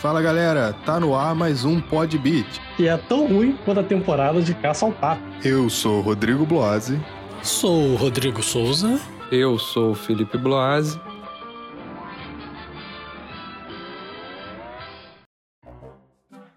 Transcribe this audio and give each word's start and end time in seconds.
Fala 0.00 0.22
galera, 0.22 0.72
tá 0.86 0.98
no 0.98 1.14
ar 1.14 1.34
mais 1.34 1.62
um 1.66 1.78
Pod 1.78 2.16
Beat. 2.16 2.46
Que 2.74 2.88
é 2.88 2.96
tão 2.96 3.26
ruim 3.26 3.54
quanto 3.66 3.80
a 3.80 3.82
temporada 3.82 4.40
de 4.40 4.54
Caça 4.54 4.86
ao 4.86 4.92
Pato. 4.92 5.20
Eu 5.44 5.68
sou 5.68 5.98
o 5.98 6.00
Rodrigo 6.00 6.46
Bloase. 6.46 6.98
Sou 7.42 7.92
o 7.92 7.96
Rodrigo 7.96 8.42
Souza. 8.42 8.98
Eu 9.30 9.58
sou 9.58 9.90
o 9.90 9.94
Felipe 9.94 10.38
Bloase. 10.38 10.98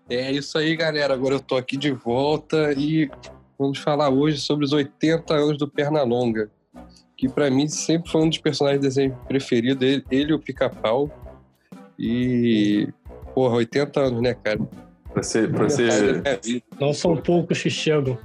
É 0.10 0.32
isso 0.32 0.58
aí, 0.58 0.74
galera. 0.78 1.14
Agora 1.14 1.36
eu 1.36 1.42
tô 1.42 1.58
aqui 1.58 1.76
de 1.76 1.92
volta 1.92 2.72
e 2.78 3.12
vamos 3.60 3.80
falar 3.80 4.08
hoje 4.08 4.40
sobre 4.40 4.64
os 4.64 4.72
80 4.72 5.34
anos 5.34 5.58
do 5.58 5.68
Pernalonga, 5.68 6.50
que 7.18 7.28
para 7.28 7.52
mim 7.52 7.68
sempre 7.68 8.10
foi 8.10 8.22
um 8.22 8.30
dos 8.30 8.38
personagens 8.38 8.80
de 8.80 8.88
desenho 8.88 9.20
preferido, 9.28 9.84
ele, 9.84 10.06
ele 10.10 10.32
e 10.32 10.34
o 10.34 10.40
Pica-Pau. 10.40 11.12
E, 12.00 12.88
porra, 13.34 13.56
80 13.56 14.00
anos, 14.00 14.22
né, 14.22 14.34
cara? 14.34 14.60
Pra 15.14 15.24
ser, 15.24 15.52
pra 15.52 15.70
ser... 15.70 16.24
Não 16.80 16.94
são 16.94 17.16
poucos 17.16 17.62
que 17.62 17.70
chegam. 17.70 18.18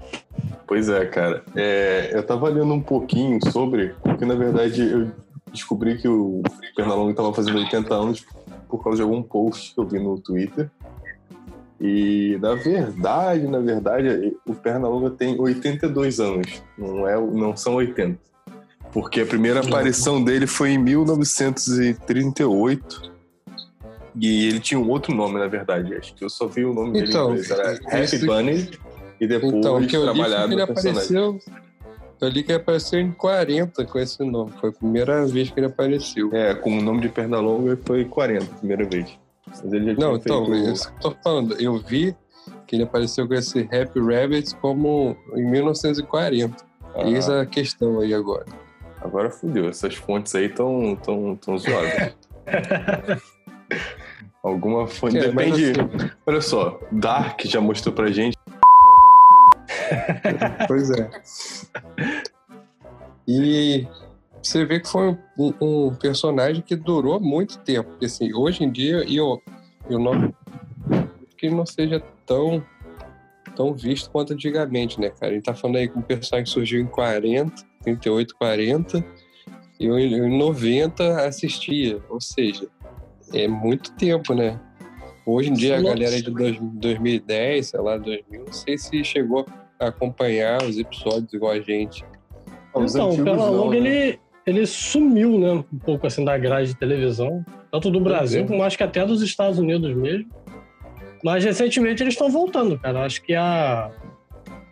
Pois 0.66 0.88
é, 0.88 1.04
cara. 1.06 1.44
É, 1.54 2.10
eu 2.12 2.22
tava 2.22 2.48
lendo 2.48 2.72
um 2.72 2.80
pouquinho 2.80 3.38
sobre, 3.50 3.94
porque 4.02 4.24
na 4.24 4.34
verdade 4.34 4.90
eu 4.90 5.10
descobri 5.52 5.98
que 5.98 6.08
o 6.08 6.42
Pernalonga 6.76 7.14
tava 7.14 7.34
fazendo 7.34 7.58
80 7.58 7.94
anos 7.94 8.24
por 8.68 8.84
causa 8.84 8.98
de 8.98 9.02
algum 9.02 9.22
post 9.22 9.74
que 9.74 9.80
eu 9.80 9.86
vi 9.86 9.98
no 9.98 10.20
Twitter. 10.20 10.70
E 11.80 12.36
na 12.40 12.54
verdade, 12.54 13.46
na 13.46 13.60
verdade, 13.60 14.36
o 14.46 14.54
Pernalonga 14.54 15.10
tem 15.10 15.40
82 15.40 16.20
anos, 16.20 16.62
não 16.76 17.08
é, 17.08 17.18
não 17.18 17.56
são 17.56 17.76
80. 17.76 18.18
Porque 18.92 19.20
a 19.20 19.26
primeira 19.26 19.60
aparição 19.60 20.22
dele 20.22 20.46
foi 20.46 20.70
em 20.70 20.78
1938. 20.78 23.17
E 24.20 24.48
ele 24.48 24.60
tinha 24.60 24.78
um 24.80 24.88
outro 24.88 25.14
nome, 25.14 25.38
na 25.38 25.46
verdade. 25.46 25.94
Acho 25.94 26.14
que 26.14 26.24
eu 26.24 26.28
só 26.30 26.46
vi 26.46 26.64
o 26.64 26.72
nome 26.74 27.00
Então, 27.00 27.34
dele 27.34 27.40
em 27.40 27.44
inglês. 27.44 27.50
Era 27.88 28.02
esse- 28.04 28.16
Happy 28.16 28.26
Bunny. 28.26 28.70
E 29.20 29.26
depois 29.26 29.52
Então, 29.52 29.76
o 29.76 29.86
que 29.86 29.96
eu 29.96 30.12
que 30.12 30.20
ele 30.20 30.62
apareceu. 30.62 31.38
Eu 32.20 32.28
li 32.28 32.42
que 32.42 32.50
ele 32.50 32.60
apareceu 32.60 32.98
em 33.00 33.12
40 33.12 33.84
com 33.84 33.98
esse 33.98 34.22
nome. 34.24 34.52
Foi 34.60 34.70
a 34.70 34.72
primeira 34.72 35.24
vez 35.26 35.50
que 35.50 35.60
ele 35.60 35.66
apareceu. 35.66 36.30
É, 36.32 36.54
com 36.54 36.76
o 36.76 36.82
nome 36.82 37.00
de 37.02 37.08
Pernalonga 37.08 37.78
foi 37.84 38.04
40, 38.04 38.44
primeira 38.56 38.84
vez. 38.84 39.06
Mas 39.46 39.72
ele 39.72 39.86
já 39.86 39.94
tinha 39.94 40.06
Não, 40.08 40.16
então, 40.16 40.46
feito... 40.46 40.68
é 40.68 40.72
isso 40.72 40.88
que 40.92 41.06
eu 41.06 41.10
tô 41.12 41.16
falando. 41.22 41.60
Eu 41.60 41.78
vi 41.78 42.14
que 42.66 42.74
ele 42.76 42.82
apareceu 42.82 43.26
com 43.28 43.34
esse 43.34 43.60
Happy 43.60 44.00
Rabbit 44.00 44.54
como 44.56 45.16
em 45.34 45.44
1940. 45.48 46.56
Ah, 46.94 47.08
Eis 47.08 47.28
a 47.28 47.46
questão 47.46 48.00
aí 48.00 48.12
agora. 48.12 48.46
Agora 49.00 49.30
fudeu, 49.30 49.68
essas 49.68 49.94
fontes 49.94 50.34
aí 50.34 50.46
estão 50.46 50.96
tão, 50.96 51.36
tão 51.36 51.56
zoadas. 51.56 52.14
Alguma 54.48 54.86
fonte. 54.86 55.18
É, 55.18 55.28
Depende. 55.28 55.70
assim- 55.72 56.10
Olha 56.26 56.40
só, 56.40 56.80
Dark 56.90 57.40
já 57.44 57.60
mostrou 57.60 57.94
pra 57.94 58.10
gente. 58.10 58.36
Pois 60.66 60.90
é. 60.90 61.10
E 63.26 63.86
você 64.42 64.64
vê 64.64 64.80
que 64.80 64.88
foi 64.88 65.16
um, 65.38 65.52
um 65.60 65.94
personagem 65.94 66.62
que 66.62 66.74
durou 66.74 67.20
muito 67.20 67.58
tempo. 67.58 67.90
Porque, 67.90 68.06
assim, 68.06 68.32
hoje 68.32 68.64
em 68.64 68.70
dia, 68.70 69.04
eu, 69.08 69.42
eu 69.88 69.98
não. 69.98 70.32
que 71.36 71.46
ele 71.46 71.54
não 71.54 71.66
seja 71.66 72.02
tão, 72.26 72.64
tão 73.54 73.74
visto 73.74 74.10
quanto 74.10 74.32
antigamente, 74.32 74.98
né, 75.00 75.10
cara? 75.10 75.32
A 75.32 75.34
gente 75.34 75.44
tá 75.44 75.54
falando 75.54 75.76
aí 75.76 75.88
que 75.88 75.98
um 75.98 76.02
personagem 76.02 76.44
que 76.44 76.50
surgiu 76.50 76.80
em 76.80 76.86
40, 76.86 77.52
38, 77.82 78.34
40, 78.36 79.04
e 79.78 79.86
eu 79.86 79.98
em 79.98 80.36
90 80.38 81.26
assistia. 81.26 82.00
Ou 82.08 82.20
seja, 82.20 82.66
é 83.32 83.46
muito 83.48 83.92
tempo, 83.92 84.34
né? 84.34 84.58
Hoje 85.26 85.50
em 85.50 85.52
dia, 85.52 85.76
a 85.78 85.82
galera 85.82 86.14
aí 86.14 86.22
de 86.22 86.30
dois- 86.30 86.58
2010, 86.60 87.66
sei 87.66 87.80
lá, 87.80 87.96
2000, 87.98 88.44
não 88.46 88.52
sei 88.52 88.78
se 88.78 89.04
chegou 89.04 89.46
a 89.78 89.88
acompanhar 89.88 90.62
os 90.62 90.78
episódios 90.78 91.32
igual 91.34 91.52
a 91.52 91.60
gente. 91.60 92.04
Os 92.74 92.94
então, 92.94 93.10
o 93.10 93.16
Pernalonga, 93.16 93.50
não, 93.56 93.70
né? 93.70 93.76
ele, 93.76 94.18
ele 94.46 94.66
sumiu, 94.66 95.38
né? 95.38 95.52
Um 95.72 95.78
pouco 95.78 96.06
assim 96.06 96.24
da 96.24 96.36
grade 96.38 96.68
de 96.68 96.76
televisão. 96.76 97.44
Tanto 97.70 97.90
do 97.90 98.00
Brasil, 98.00 98.42
é. 98.42 98.46
como 98.46 98.62
acho 98.62 98.78
que 98.78 98.82
até 98.82 99.04
dos 99.04 99.20
Estados 99.20 99.58
Unidos 99.58 99.94
mesmo. 99.94 100.30
Mas 101.22 101.44
recentemente 101.44 102.02
eles 102.02 102.14
estão 102.14 102.30
voltando, 102.30 102.78
cara. 102.78 103.04
Acho 103.04 103.20
que 103.22 103.34
a. 103.34 103.90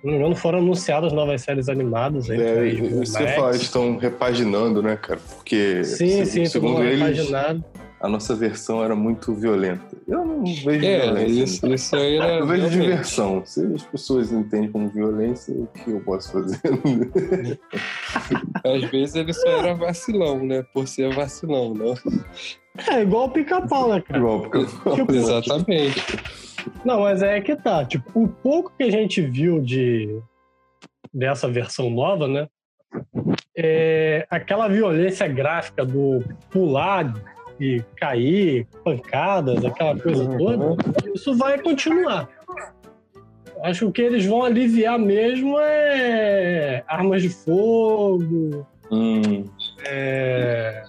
Se 0.01 0.07
não 0.07 0.13
me 0.13 0.19
engano, 0.19 0.37
foram 0.37 0.61
anunciadas 0.61 1.13
novas 1.13 1.43
séries 1.43 1.69
animadas 1.69 2.31
aí. 2.31 2.41
É, 2.41 3.05
falar, 3.35 3.49
eles 3.51 3.63
estão 3.63 3.97
repaginando, 3.99 4.81
né, 4.81 4.97
cara? 4.97 5.19
Porque, 5.35 5.83
Sim, 5.85 6.25
se- 6.25 6.27
sim, 6.27 6.45
segundo 6.47 6.83
eles, 6.83 7.01
repaginado. 7.01 7.65
A 8.01 8.09
nossa 8.09 8.35
versão 8.35 8.85
era 8.85 8.95
muito 8.95 9.35
violenta. 9.35 9.97
Eu 10.07 10.25
não 10.25 10.45
vejo 10.45 10.85
É, 10.85 11.01
violência. 11.01 11.43
isso, 11.45 11.67
isso 11.75 11.97
aí 11.97 12.17
era. 12.17 12.39
Eu 12.39 12.47
vejo 12.47 12.69
diversão. 12.71 13.43
Se 13.45 13.65
as 13.75 13.83
pessoas 13.83 14.33
entendem 14.33 14.71
como 14.71 14.89
violência, 14.89 15.55
o 15.55 15.67
que 15.67 15.91
eu 15.91 16.01
posso 16.01 16.33
fazer? 16.33 16.61
Às 18.65 18.85
vezes 18.91 19.15
ele 19.15 19.33
só 19.33 19.49
era 19.49 19.75
vacilão, 19.75 20.45
né? 20.45 20.63
Por 20.75 20.87
ser 20.87 21.15
vacilão, 21.15 21.75
não? 21.75 21.95
É, 22.91 23.01
igual 23.03 23.27
o 23.27 23.31
pica-pau, 23.31 23.95
né, 23.95 24.01
cara? 24.03 24.19
Igual, 24.21 24.51
eu 24.53 24.95
Tipo, 24.95 25.13
Exatamente. 25.15 26.03
Não, 26.85 27.01
mas 27.01 27.23
é 27.23 27.41
que 27.41 27.57
tá. 27.57 27.85
Tipo, 27.85 28.11
o 28.15 28.29
pouco 28.29 28.73
que 28.77 28.85
a 28.85 28.91
gente 28.91 29.23
viu 29.23 29.61
de 29.61 30.21
dessa 31.13 31.49
versão 31.49 31.89
nova, 31.89 32.29
né? 32.29 32.47
É 33.57 34.27
aquela 34.31 34.69
violência 34.69 35.27
gráfica 35.29 35.85
do 35.85 36.23
pular 36.51 37.13
e 37.61 37.83
cair, 37.97 38.67
pancadas, 38.85 39.65
aquela 39.65 39.99
coisa 39.99 40.27
toda, 40.39 40.77
isso 41.15 41.35
vai 41.37 41.59
continuar. 41.61 42.29
Acho 43.63 43.81
que 43.81 43.85
o 43.87 43.93
que 43.93 44.03
eles 44.03 44.27
vão 44.27 44.45
aliviar 44.45 44.99
mesmo 44.99 45.57
é 45.59 46.85
armas 46.87 47.23
de 47.23 47.29
fogo, 47.31 48.67
Hum, 48.91 49.45
é, 49.85 50.85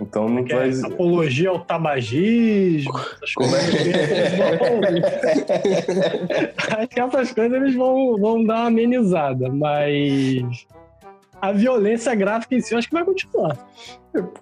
então 0.00 0.28
não 0.28 0.40
é 0.40 0.68
vai. 0.68 0.92
apologia 0.92 1.50
ao 1.50 1.60
tabagismo, 1.60 2.90
essas 3.22 3.32
coisas. 3.34 3.74
Eles 3.74 4.36
vão- 4.36 4.80
Acho 6.78 6.88
que 6.88 7.00
essas 7.00 7.32
coisas 7.32 7.56
eles 7.62 7.74
vão, 7.76 8.16
vão 8.18 8.42
dar 8.44 8.54
uma 8.56 8.66
amenizada, 8.66 9.48
mas 9.48 10.66
a 11.40 11.52
violência 11.52 12.14
gráfica 12.14 12.54
em 12.54 12.60
si 12.60 12.72
eu 12.74 12.78
acho 12.78 12.88
que 12.88 12.94
vai 12.94 13.04
continuar. 13.04 13.56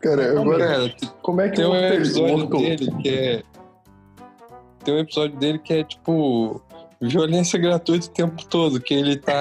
Cara, 0.00 0.40
agora. 0.40 0.94
Como 1.22 1.40
é 1.40 1.48
que 1.48 1.56
tem 1.56 1.66
um 1.66 1.74
episódio 1.76 2.38
Mortal- 2.38 2.60
dele 2.60 2.90
que 3.02 3.08
é. 3.08 3.42
Tem 4.84 4.94
um 4.94 4.98
episódio 4.98 5.36
dele 5.38 5.58
que 5.58 5.72
é 5.74 5.84
tipo. 5.84 6.60
Violência 7.00 7.58
gratuita 7.58 8.06
o 8.06 8.10
tempo 8.10 8.46
todo, 8.46 8.80
que 8.80 8.94
ele 8.94 9.16
tá. 9.16 9.34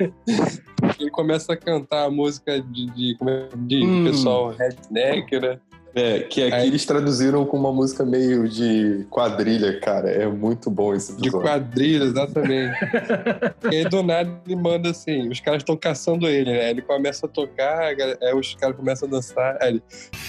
ele 0.98 1.10
começa 1.10 1.52
a 1.52 1.56
cantar 1.56 2.06
a 2.06 2.10
música 2.10 2.60
de, 2.60 2.86
de, 2.90 3.14
como 3.16 3.30
é- 3.30 3.48
de 3.54 3.84
Hum. 3.84 4.04
pessoal 4.04 4.48
redneck, 4.50 5.38
né? 5.38 5.60
É, 5.94 6.20
que 6.20 6.42
aqui 6.44 6.54
Aí- 6.54 6.66
eles 6.68 6.84
traduziram 6.84 7.44
com 7.44 7.56
uma 7.56 7.72
música 7.72 8.04
meio 8.04 8.48
de 8.48 9.06
quadrilha, 9.10 9.80
cara. 9.80 10.08
É 10.10 10.26
muito 10.26 10.70
bom 10.70 10.94
esse 10.94 11.12
De 11.14 11.22
episódio. 11.28 11.40
quadrilha, 11.48 12.04
exatamente. 12.04 12.76
e 13.72 13.76
aí 13.76 13.84
do 13.88 14.02
nada 14.02 14.30
ele 14.46 14.54
manda 14.56 14.90
assim, 14.90 15.28
os 15.28 15.40
caras 15.40 15.62
estão 15.62 15.76
caçando 15.76 16.28
ele, 16.28 16.52
né? 16.52 16.70
Ele 16.70 16.80
começa 16.82 17.26
a 17.26 17.28
tocar, 17.28 17.88
aí 17.88 18.34
os 18.34 18.54
caras 18.54 18.76
começam 18.76 19.08
a 19.08 19.10
dançar, 19.10 19.56
aí 19.60 19.70
ele. 19.70 19.82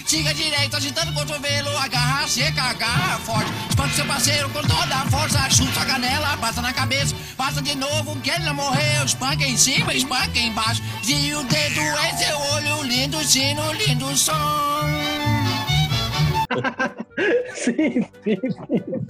Siga 0.05 0.33
direito, 0.33 0.75
agitando 0.75 1.11
o 1.11 1.13
cotovelo, 1.13 1.69
agarra 1.77 2.27
seca, 2.27 2.61
agarra 2.63 3.19
forte. 3.19 3.51
Espante 3.69 3.95
seu 3.95 4.05
parceiro 4.05 4.49
com 4.49 4.61
toda 4.61 4.95
a 4.95 5.05
força, 5.11 5.49
chuta 5.49 5.79
a 5.81 5.85
canela, 5.85 6.37
passa 6.37 6.61
na 6.61 6.73
cabeça, 6.73 7.15
passa 7.37 7.61
de 7.61 7.77
novo 7.77 8.19
que 8.21 8.29
ele 8.29 8.43
não 8.45 8.55
morreu. 8.55 9.05
Espanca 9.05 9.43
em 9.45 9.55
cima, 9.55 9.93
espanca 9.93 10.39
embaixo. 10.39 10.81
E 11.07 11.33
o 11.33 11.43
dedo 11.43 11.81
em 11.81 12.17
seu 12.17 12.37
olho, 12.55 12.83
lindo 12.83 13.17
sino, 13.23 13.61
lindo 13.73 14.17
som. 14.17 15.30
Sim, 17.53 18.01
sim, 18.23 18.37
sim. 18.49 19.07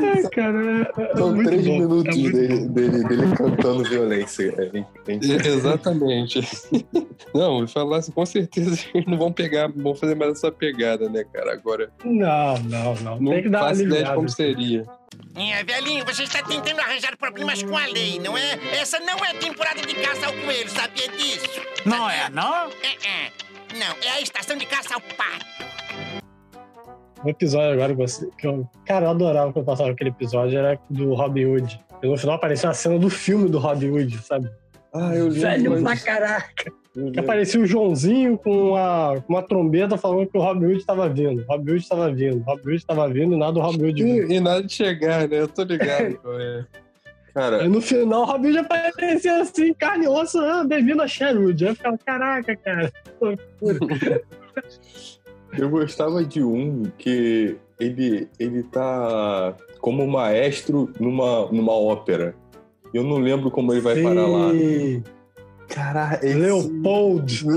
Ai, 0.00 0.22
cara, 0.32 0.88
é, 0.96 1.02
é 1.02 1.16
São 1.16 1.42
três 1.44 1.66
bom, 1.66 1.78
minutos 1.78 2.16
é 2.16 2.30
dele, 2.30 2.68
dele, 2.68 3.04
dele 3.04 3.36
cantando 3.36 3.84
violência. 3.84 4.54
É, 4.56 4.78
é- 4.78 5.14
é- 5.14 5.48
Exatamente. 5.48 6.40
não, 7.34 7.60
eu 7.60 7.68
falar 7.68 7.98
assim, 7.98 8.12
com 8.12 8.24
certeza 8.24 8.78
eles 8.94 9.06
não 9.06 9.18
vão 9.18 9.32
pegar, 9.32 9.68
vão 9.68 9.94
fazer 9.94 10.14
mais 10.14 10.32
essa 10.32 10.50
pegada, 10.50 11.08
né, 11.08 11.24
cara? 11.32 11.52
Agora, 11.52 11.90
Não, 12.04 12.58
não, 12.60 12.94
não. 12.96 13.20
não 13.20 13.32
Tem 13.32 13.42
que 13.42 13.48
dar 13.50 13.60
uma 13.62 13.68
faço 13.68 13.82
ideia 13.82 14.04
de 14.04 14.14
como 14.14 14.28
seria. 14.28 14.82
É, 15.34 15.62
velhinho, 15.62 16.04
você 16.04 16.22
está 16.24 16.42
tentando 16.42 16.80
arranjar 16.80 17.16
problemas 17.16 17.62
com 17.62 17.76
a 17.76 17.86
lei, 17.86 18.18
não 18.18 18.36
é? 18.36 18.58
Essa 18.72 18.98
não 19.00 19.16
é 19.24 19.34
temporada 19.34 19.80
de 19.82 19.94
caça 19.94 20.26
ao 20.26 20.32
coelho, 20.32 20.68
sabia 20.70 21.08
disso? 21.08 21.60
Não 21.84 22.08
é, 22.08 22.28
não? 22.30 22.66
É, 22.82 23.06
é. 23.06 23.47
Não, 23.74 23.96
é 24.02 24.10
a 24.16 24.20
estação 24.20 24.56
de 24.56 24.66
caça 24.66 24.94
ao 24.94 25.00
pato. 25.00 25.46
Um 27.24 27.28
episódio 27.28 27.72
agora 27.72 27.92
que, 27.92 28.00
você, 28.00 28.28
que 28.38 28.46
eu. 28.46 28.68
Cara, 28.86 29.06
eu 29.06 29.10
adorava 29.10 29.52
quando 29.52 29.64
passava 29.64 29.90
aquele 29.90 30.10
episódio, 30.10 30.58
era 30.58 30.78
do 30.88 31.14
Robin 31.14 31.46
Hood. 31.46 31.80
E 32.02 32.06
no 32.06 32.16
final 32.16 32.36
apareceu 32.36 32.70
a 32.70 32.74
cena 32.74 32.98
do 32.98 33.10
filme 33.10 33.48
do 33.48 33.58
Robin 33.58 33.90
Hood, 33.90 34.18
sabe? 34.18 34.48
Ah, 34.94 35.14
eu 35.14 35.28
lembro. 35.28 35.40
Velho 35.40 35.82
pra 35.82 35.96
caraca. 35.96 36.72
Que 37.12 37.20
aparecia 37.20 37.60
o 37.60 37.66
Joãozinho 37.66 38.38
com 38.38 38.70
uma, 38.70 39.20
com 39.20 39.32
uma 39.32 39.42
trombeta 39.42 39.96
falando 39.96 40.26
que 40.26 40.36
o 40.36 40.40
Robin 40.40 40.66
Hood 40.66 40.78
estava 40.78 41.08
vindo. 41.08 41.44
Robin 41.48 41.72
Hood 41.72 41.82
estava 41.82 42.12
vindo. 42.12 42.42
Robin 42.44 42.62
Hood 42.62 42.76
estava 42.76 43.08
vindo 43.08 43.34
e 43.34 43.38
nada 43.38 43.52
do 43.52 43.60
Robin 43.60 43.84
Hood 43.84 44.02
vindo. 44.02 44.32
E, 44.32 44.36
e 44.36 44.40
nada 44.40 44.62
de 44.62 44.72
chegar, 44.72 45.28
né? 45.28 45.40
Eu 45.40 45.48
tô 45.48 45.62
ligado. 45.62 46.18
Cara, 47.38 47.62
Aí 47.62 47.68
no 47.68 47.80
final 47.80 48.22
o 48.22 48.24
Robin 48.24 48.48
Hood 48.48 48.58
aparecia 48.58 49.40
assim, 49.40 49.72
carne 49.72 50.06
e 50.06 50.08
osso, 50.08 50.40
ah, 50.40 50.64
bem-vindo 50.64 51.00
a 51.00 51.06
Sherwood. 51.06 51.64
Aí 51.64 51.70
eu 51.70 51.76
ficava, 51.76 51.96
caraca, 52.04 52.56
cara. 52.56 52.92
eu 55.56 55.70
gostava 55.70 56.24
de 56.24 56.42
um 56.42 56.90
que 56.98 57.56
ele, 57.78 58.28
ele 58.40 58.64
tá 58.64 59.54
como 59.80 60.04
maestro 60.08 60.92
numa, 60.98 61.46
numa 61.52 61.72
ópera. 61.72 62.34
Eu 62.92 63.04
não 63.04 63.18
lembro 63.18 63.52
como 63.52 63.72
ele 63.72 63.82
vai 63.82 64.02
parar 64.02 64.26
lá. 64.26 64.50
Sim. 64.50 65.04
Caralho, 65.68 66.18
esse... 66.24 66.34
Leopold. 66.34 67.46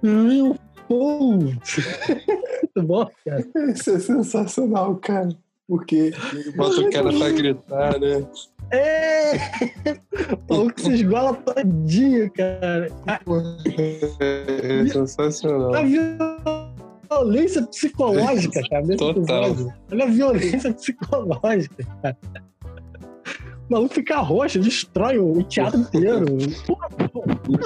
Leopold. 0.00 0.60
Muito 0.98 2.82
bom, 2.82 3.08
cara. 3.24 3.44
Esse 3.70 3.94
é 3.94 3.98
sensacional, 3.98 4.96
cara. 4.96 5.28
Porque 5.68 6.12
Bota 6.56 6.80
o 6.80 6.90
cara 6.90 7.12
pra 7.12 7.30
gritar, 7.30 7.98
né? 7.98 8.26
É! 8.70 9.36
O 10.48 10.54
maluco 10.54 10.80
se 10.80 10.92
esgola 10.92 11.34
todinho, 11.34 12.30
cara. 12.32 12.88
É 14.18 14.86
sensacional. 14.86 15.74
A 15.74 15.82
violência 17.10 17.62
psicológica, 17.66 18.60
cara. 18.68 18.96
Total. 18.96 19.54
Olha 19.90 20.04
a 20.04 20.08
violência 20.08 20.72
psicológica, 20.74 21.84
cara. 22.02 22.16
O 23.72 23.74
maluco 23.74 23.94
fica 23.94 24.18
roxo, 24.18 24.58
destrói 24.58 25.18
o 25.18 25.42
teatro 25.44 25.80
inteiro. 25.80 26.26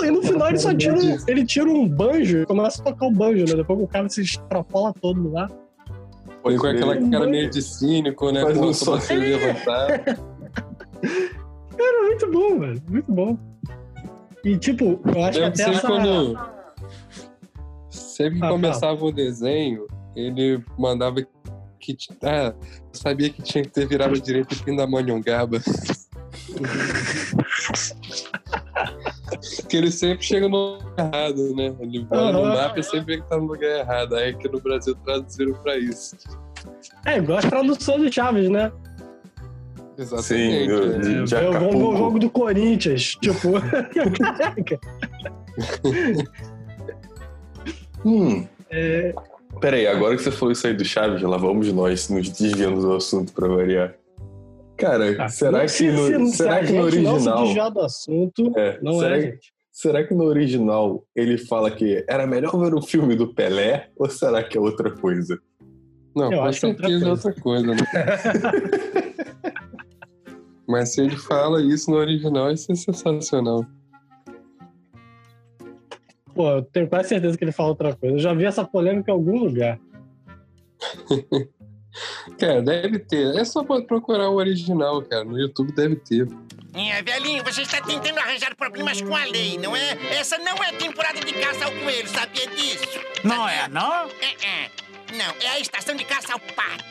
E 0.05 0.11
no 0.13 0.23
final 0.23 0.49
ele 0.51 0.59
só 0.59 0.73
tira, 0.73 0.95
um- 0.97 1.17
ele 1.27 1.45
tira 1.45 1.69
um 1.69 1.89
banjo 1.89 2.43
e 2.43 2.47
começa 2.47 2.81
a 2.81 2.85
tocar 2.85 3.07
o 3.07 3.11
banjo, 3.11 3.45
né? 3.45 3.57
Depois 3.57 3.77
que 3.81 3.85
o 3.85 3.89
cara 3.89 4.09
se 4.09 4.21
extrapola 4.23 4.95
todo 5.03 5.33
lá. 5.33 5.51
Foi 6.45 6.57
com 6.59 6.67
aquela 6.69 6.97
cara 7.11 7.27
meio 7.27 7.51
de 7.51 7.61
cínico, 7.61 8.31
né? 8.31 8.43
Faz 8.43 8.57
Com 8.57 8.67
um 8.67 8.69
o 8.69 8.75
som. 8.75 9.01
se 9.01 9.17
levantar. 9.17 10.05
Cara, 11.77 12.03
muito 12.07 12.31
bom, 12.31 12.59
velho. 12.61 12.83
Muito 12.89 13.13
bom. 13.13 13.39
E 14.45 14.57
tipo, 14.57 15.01
eu 15.13 15.25
acho 15.25 15.33
que 15.33 15.45
Lembro 15.45 15.47
até 15.47 15.57
sempre 15.57 15.75
essa. 15.75 15.87
quando. 15.89 16.39
Sempre 17.91 18.39
que 18.39 18.45
Ah, 18.45 18.49
tá. 18.49 18.53
começava 18.53 19.05
o 19.05 19.11
desenho, 19.11 19.87
ele 20.15 20.63
mandava 20.79 21.17
que. 21.81 21.97
Ah, 22.23 22.55
eu 22.57 22.89
sabia 22.93 23.29
que 23.29 23.43
tinha 23.43 23.63
que 23.65 23.71
ter 23.71 23.87
virado 23.87 24.15
à 24.15 24.19
direita 24.19 24.55
e 24.55 24.59
Pindamonhangaba. 24.59 25.59
Porque 29.61 29.77
ele 29.77 29.91
sempre 29.91 30.25
chega 30.25 30.49
no 30.49 30.79
lugar 30.79 31.11
errado, 31.15 31.55
né? 31.57 31.75
Ele 31.81 32.05
vai 32.05 32.33
no 32.33 32.39
Aham. 32.45 32.55
mapa 32.55 32.79
e 32.81 32.83
sempre 32.83 33.17
vê 33.17 33.23
que 33.23 33.29
tá 33.29 33.37
no 33.37 33.47
lugar 33.47 33.69
errado. 33.81 34.15
Aí 34.17 34.31
aqui 34.31 34.49
no 34.49 34.61
Brasil 34.61 34.95
traduziram 35.05 35.53
pra 35.63 35.77
isso. 35.77 36.17
É, 37.05 37.19
igual 37.19 37.39
as 37.39 37.45
traduções 37.45 38.03
do 38.03 38.13
Chaves, 38.13 38.49
né? 38.49 38.73
Exatamente. 39.99 40.27
Sim, 40.27 40.53
eu- 40.71 40.93
é. 40.95 40.99
de- 40.99 41.35
ver 41.35 41.49
o 41.75 41.97
jogo 41.97 42.19
do 42.19 42.29
Corinthians. 42.31 43.17
Tipo. 43.23 43.53
Caraca. 44.19 44.79
Hum. 48.05 48.47
É, 48.71 49.15
Peraí, 49.61 49.87
agora 49.87 50.15
que 50.17 50.23
você 50.23 50.31
falou 50.31 50.53
isso 50.53 50.67
aí 50.67 50.75
do 50.75 50.85
Chaves, 50.85 51.23
lá 51.23 51.37
vamos 51.39 51.73
nós 51.73 52.09
nos 52.11 52.29
desviando 52.29 52.81
do 52.81 52.95
assunto 52.95 53.33
pra 53.33 53.49
variar. 53.49 53.95
Cara, 54.77 55.17
ah, 55.25 55.29
será, 55.29 55.53
não, 55.53 55.61
que 55.61 55.69
se- 55.69 55.91
no, 55.91 56.07
se- 56.07 56.27
se 56.33 56.37
será 56.37 56.57
a 56.57 56.65
que 56.65 56.73
no 56.73 56.83
Não 56.83 56.91
se 56.91 56.97
original. 56.97 57.43
desviar 57.45 57.71
do 57.71 57.81
assunto, 57.81 58.53
É, 58.59 58.79
não 58.83 58.99
será, 58.99 59.17
é, 59.17 59.21
que- 59.23 59.27
gente. 59.33 59.53
será 59.73 60.05
que 60.07 60.15
no 60.15 60.25
original 60.25 61.05
ele 61.15 61.39
fala 61.39 61.71
que 61.71 62.05
era 62.09 62.27
melhor 62.27 62.57
ver 62.59 62.75
o 62.75 62.83
filme 62.83 63.17
do 63.17 63.33
Pelé 63.33 63.89
ou 63.97 64.09
será 64.11 64.43
que 64.45 64.59
é 64.59 64.61
outra 64.61 64.91
coisa? 64.91 65.39
Não, 66.15 66.31
Eu 66.33 66.39
com 66.41 66.45
acho 66.45 66.61
que 66.61 66.67
é 66.67 66.69
outra 66.71 66.87
é 66.87 66.91
coisa. 66.91 67.11
outra 67.11 67.35
coisa, 67.41 67.75
né? 67.75 67.77
Mas 70.69 70.95
se 70.95 71.01
ele 71.01 71.17
fala 71.17 71.63
isso 71.63 71.91
no 71.91 71.97
original, 71.97 72.51
isso 72.51 72.71
é 72.73 72.75
sensacional. 72.75 73.65
Pô, 76.35 76.51
eu 76.51 76.63
tenho 76.63 76.89
quase 76.89 77.09
certeza 77.09 77.39
que 77.39 77.45
ele 77.45 77.53
fala 77.53 77.71
outra 77.71 77.95
coisa. 77.95 78.17
Eu 78.17 78.19
já 78.19 78.35
vi 78.35 78.45
essa 78.45 78.65
polêmica 78.65 79.11
em 79.11 79.15
algum 79.15 79.39
lugar. 79.39 79.79
Cara, 82.39 82.61
deve 82.63 82.99
ter. 82.99 83.37
É 83.37 83.45
só 83.45 83.63
procurar 83.65 84.29
o 84.31 84.35
original, 84.37 85.01
cara. 85.03 85.25
No 85.25 85.39
YouTube 85.39 85.73
deve 85.73 85.97
ter. 85.97 86.29
É, 86.75 87.01
velhinho, 87.03 87.43
você 87.43 87.63
está 87.63 87.81
tentando 87.81 88.19
arranjar 88.19 88.55
problemas 88.55 89.01
com 89.01 89.15
a 89.17 89.25
lei, 89.25 89.57
não 89.59 89.75
é? 89.75 89.93
Essa 90.19 90.37
não 90.39 90.63
é 90.63 90.73
temporada 90.73 91.19
de 91.21 91.33
caça 91.33 91.65
ao 91.65 91.73
coelho, 91.73 92.07
sabia 92.09 92.47
disso? 92.49 93.01
Não 93.25 93.49
é, 93.49 93.67
não? 93.69 94.05
É, 94.21 94.47
é. 94.47 94.71
Não, 95.17 95.35
é 95.41 95.49
a 95.55 95.61
estação 95.61 95.95
de 95.97 96.05
caça 96.05 96.33
ao 96.35 96.41
pato. 96.41 96.85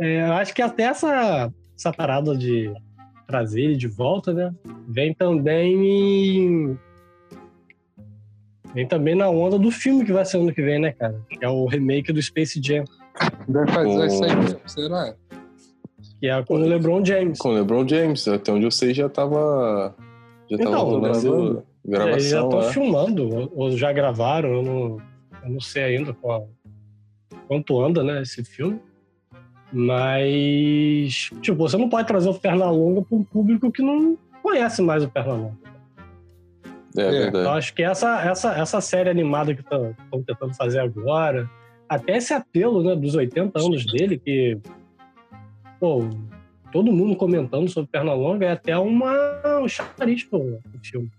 É, 0.00 0.26
eu 0.28 0.32
acho 0.32 0.52
que 0.52 0.60
até 0.62 0.84
essa, 0.84 1.52
essa 1.78 1.92
parada 1.92 2.36
de 2.36 2.72
trazer 3.28 3.60
ele 3.60 3.76
de 3.76 3.86
volta, 3.86 4.32
né? 4.32 4.52
Vem 4.88 5.14
também 5.14 5.74
em- 6.36 6.78
Vem 8.74 8.88
também 8.88 9.14
na 9.14 9.28
onda 9.30 9.56
do 9.58 9.70
filme 9.70 10.04
que 10.04 10.12
vai 10.12 10.24
ser 10.24 10.38
ano 10.38 10.52
que 10.52 10.60
vem, 10.60 10.80
né, 10.80 10.90
cara? 10.92 11.20
Que 11.30 11.44
é 11.44 11.48
o 11.48 11.66
remake 11.66 12.12
do 12.12 12.20
Space 12.20 12.60
Jam, 12.60 12.82
Vai 13.48 13.66
fazer 13.68 13.88
Oh. 13.88 14.04
isso 14.04 14.24
aí 14.24 14.36
mesmo, 14.36 14.60
será? 14.66 15.14
que 16.20 16.28
é 16.28 16.42
com 16.42 16.54
o 16.54 16.58
LeBron 16.58 17.04
James. 17.04 17.38
Com 17.38 17.50
o 17.50 17.52
LeBron 17.52 17.86
James, 17.86 18.26
até 18.28 18.50
onde 18.52 18.64
eu 18.64 18.70
sei 18.70 18.94
já 18.94 19.08
tava. 19.08 19.94
Já 20.50 20.58
tava 20.58 20.70
Então, 20.70 20.84
rolando 20.84 21.00
gravando. 21.02 21.64
Eles 21.86 22.30
já 22.30 22.38
gravação 22.38 22.48
estão 22.48 22.62
filmando, 22.72 23.50
ou, 23.54 23.70
já 23.76 23.92
gravaram, 23.92 24.48
eu 24.54 24.62
não, 24.62 24.98
eu 25.44 25.50
não 25.50 25.60
sei 25.60 25.84
ainda 25.84 26.14
qual, 26.14 26.48
quanto 27.46 27.78
anda, 27.80 28.02
né, 28.02 28.22
esse 28.22 28.42
filme. 28.42 28.80
Mas, 29.70 31.30
tipo, 31.42 31.56
você 31.58 31.76
não 31.76 31.88
pode 31.88 32.06
trazer 32.08 32.28
o 32.28 32.34
Pernalonga 32.34 33.02
para 33.02 33.18
um 33.18 33.24
público 33.24 33.70
que 33.70 33.82
não 33.82 34.16
conhece 34.42 34.80
mais 34.80 35.04
o 35.04 35.08
Pernalonga. 35.10 35.56
É, 36.96 37.02
É. 37.02 37.06
Eu 37.06 37.10
verdade. 37.32 37.58
acho 37.58 37.74
que 37.74 37.82
essa, 37.82 38.22
essa, 38.22 38.52
essa 38.54 38.80
série 38.80 39.10
animada 39.10 39.54
que 39.54 39.60
estão 39.60 39.94
tentando 40.26 40.54
fazer 40.54 40.78
agora, 40.78 41.50
até 41.88 42.16
esse 42.16 42.32
apelo 42.32 42.82
né, 42.82 42.96
dos 42.96 43.14
80 43.14 43.58
anos 43.58 43.84
dele, 43.86 44.18
que 44.18 44.58
pô, 45.78 46.08
todo 46.72 46.92
mundo 46.92 47.16
comentando 47.16 47.68
sobre 47.68 47.90
Pernalonga, 47.90 48.46
é 48.46 48.52
até 48.52 48.76
uma, 48.76 49.60
um 49.60 49.68
chariz 49.68 50.24
pro, 50.24 50.60
pro 50.62 50.80
filme. 50.82 51.10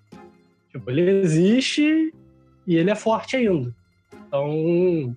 Tipo, 0.72 0.92
ele 0.92 1.10
existe 1.22 2.14
e 2.68 2.76
ele 2.76 2.90
é 2.90 2.96
forte 2.96 3.38
ainda. 3.38 3.74
Então, 4.28 4.50
o 4.50 5.16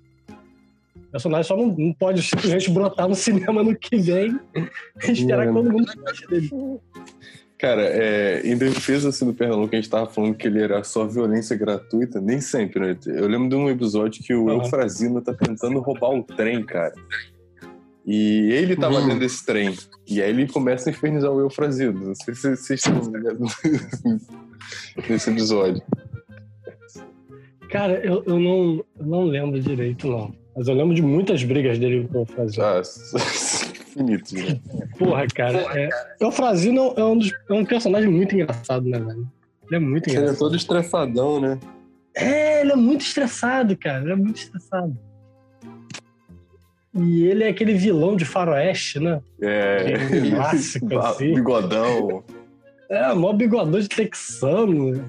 personagem 1.11 1.45
só 1.45 1.57
não, 1.57 1.67
não 1.67 1.93
pode 1.93 2.23
simplesmente 2.23 2.71
brotar 2.71 3.09
no 3.09 3.15
cinema 3.15 3.63
no 3.63 3.75
que 3.75 3.97
vem 3.97 4.39
e 4.55 5.11
esperar 5.11 5.47
que 5.47 5.53
todo 5.53 5.73
mundo 5.73 5.93
goste 5.97 6.27
dele. 6.29 6.51
Cara, 7.59 7.83
é, 7.83 8.41
em 8.45 8.57
defesa 8.57 9.09
assim, 9.09 9.27
do 9.27 9.35
que 9.35 9.43
a 9.43 9.51
gente 9.81 9.91
tava 9.91 10.07
falando 10.09 10.37
que 10.37 10.47
ele 10.47 10.63
era 10.63 10.85
só 10.85 11.05
violência 11.05 11.57
gratuita, 11.57 12.21
nem 12.21 12.41
sempre, 12.41 12.79
né? 12.81 12.97
Eu 13.07 13.27
lembro 13.27 13.49
de 13.49 13.57
um 13.57 13.69
episódio 13.69 14.23
que 14.23 14.33
o 14.33 14.49
Aham. 14.49 14.63
Eufrazino 14.63 15.21
tá 15.21 15.35
tentando 15.35 15.81
roubar 15.81 16.11
um 16.11 16.23
trem, 16.23 16.65
cara. 16.65 16.95
E 18.07 18.51
ele 18.53 18.77
tava 18.77 19.01
Uhum. 19.01 19.07
dentro 19.07 19.21
desse 19.21 19.45
trem. 19.45 19.77
E 20.07 20.23
aí 20.23 20.31
ele 20.31 20.47
começa 20.47 20.89
a 20.89 20.93
infernizar 20.93 21.33
o 21.33 21.41
Eufrazino. 21.41 21.93
Não 22.09 22.15
sei 22.15 22.35
se 22.35 22.57
vocês 22.57 22.81
estão 22.81 23.01
ligados 23.13 23.53
nesse 25.11 25.29
episódio. 25.31 25.83
Cara, 27.71 27.95
eu, 28.05 28.23
eu, 28.25 28.39
não, 28.39 28.85
eu 28.99 29.07
não 29.07 29.25
lembro 29.25 29.61
direito, 29.61 30.09
não. 30.09 30.33
Mas 30.57 30.69
eu 30.69 30.75
lembro 30.75 30.95
de 30.95 31.03
muitas 31.03 31.43
brigas 31.45 31.79
dele 31.79 32.09
com 32.09 32.19
o 32.19 32.21
Eufrazino. 32.23 32.65
Ah, 32.65 32.81
infinito, 34.03 34.35
né? 34.35 34.61
Porra, 34.99 35.27
cara. 35.27 35.59
É, 35.79 35.89
Eufrazino 36.21 36.93
é 36.97 37.05
um, 37.05 37.19
dos- 37.19 37.33
é 37.49 37.53
um 37.53 37.65
personagem 37.65 38.11
muito 38.11 38.35
engraçado, 38.35 38.89
né, 38.89 38.99
velho? 38.99 39.27
Ele 39.67 39.77
é 39.77 39.79
muito 39.79 40.09
Ele 40.09 40.17
é 40.17 40.21
engraçado. 40.21 40.39
todo 40.39 40.57
estressadão, 40.57 41.41
né? 41.41 41.59
É, 42.17 42.61
ele 42.63 42.73
é 42.73 42.77
muito 42.77 43.03
estressado, 43.03 43.77
cara. 43.77 44.03
Ele 44.03 44.13
é 44.13 44.17
muito 44.17 44.37
estressado. 44.37 44.97
E 46.95 47.25
ele 47.27 47.45
é 47.45 47.49
aquele 47.49 47.75
vilão 47.75 48.17
de 48.17 48.25
faroeste, 48.25 48.99
né? 48.99 49.21
É. 49.41 49.95
Aquele 49.95 50.31
clássico, 50.33 50.99
assim. 50.99 51.35
Bigodão. 51.35 52.25
É, 52.91 53.13
mó 53.15 53.33
bigodão 53.33 53.79
de 53.81 53.89
texano. 53.89 55.09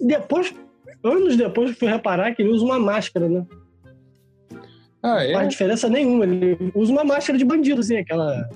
E 0.00 0.06
depois, 0.06 0.54
anos 1.02 1.36
depois, 1.36 1.70
eu 1.70 1.76
fui 1.76 1.88
reparar 1.88 2.34
que 2.34 2.40
ele 2.42 2.50
usa 2.52 2.64
uma 2.64 2.78
máscara, 2.78 3.28
né? 3.28 3.44
Ah, 5.02 5.14
Não 5.14 5.20
é? 5.20 5.32
faz 5.32 5.48
diferença 5.48 5.88
nenhuma. 5.88 6.24
Ele 6.24 6.70
usa 6.74 6.92
uma 6.92 7.04
máscara 7.04 7.38
de 7.38 7.44
bandido, 7.44 7.80
assim, 7.80 7.96
aquela. 7.96 8.48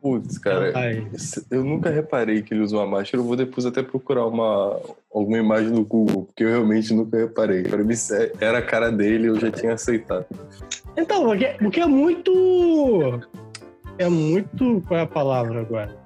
Putz, 0.00 0.38
cara. 0.38 0.72
Ai, 0.74 1.06
Eu 1.50 1.64
nunca 1.64 1.90
reparei 1.90 2.42
que 2.42 2.54
ele 2.54 2.60
usa 2.62 2.76
uma 2.76 2.86
máscara. 2.86 3.20
Eu 3.22 3.26
vou 3.26 3.34
depois 3.36 3.66
até 3.66 3.82
procurar 3.82 4.26
uma, 4.26 4.78
alguma 5.12 5.38
imagem 5.38 5.70
no 5.70 5.84
Google, 5.84 6.24
porque 6.24 6.44
eu 6.44 6.48
realmente 6.50 6.94
nunca 6.94 7.16
reparei. 7.16 7.62
Pra 7.62 7.82
mim, 7.82 7.94
se 7.94 8.32
era 8.40 8.58
a 8.58 8.62
cara 8.62 8.92
dele, 8.92 9.28
eu 9.28 9.40
já 9.40 9.50
tinha 9.50 9.72
aceitado. 9.72 10.26
Então, 10.96 11.24
porque, 11.24 11.56
porque 11.58 11.80
é 11.80 11.86
muito. 11.86 13.20
É 13.98 14.08
muito. 14.08 14.82
Qual 14.86 15.00
é 15.00 15.02
a 15.02 15.06
palavra 15.06 15.60
agora? 15.60 15.96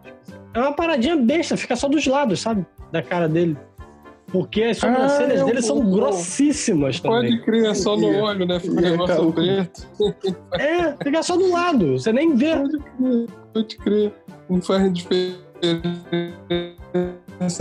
é 0.53 0.59
uma 0.59 0.73
paradinha 0.73 1.17
besta, 1.17 1.57
fica 1.57 1.77
só 1.77 1.89
dos 1.89 2.07
lados, 2.07 2.41
sabe? 2.41 2.65
Da 2.91 3.03
cara 3.03 3.29
dele. 3.29 3.57
Porque 4.33 4.63
as 4.63 4.79
sobrancelhas 4.79 5.39
Ah, 5.39 5.43
eu 5.43 5.47
dele 5.47 5.63
são 5.63 5.83
vou- 5.83 5.93
grossíssimas 5.93 7.01
também. 7.01 7.31
Pode 7.33 7.43
crer, 7.45 7.65
é 7.67 7.75
só 7.75 7.97
no 7.97 8.09
olho, 8.23 8.47
né? 8.47 8.61
Fica 8.61 8.73
um 8.75 8.81
negócio 8.81 9.33
preto. 9.33 9.89
É, 10.59 10.93
fica 11.03 11.23
só 11.23 11.37
do 11.37 11.51
lado, 11.51 11.99
você 11.99 12.13
nem 12.13 12.35
vê. 12.37 12.55
Pode 12.57 12.79
crer, 12.79 13.27
pode 13.53 13.77
crer. 13.79 14.13
Não 14.49 14.61
faz 14.63 14.93
diferença 14.93 15.39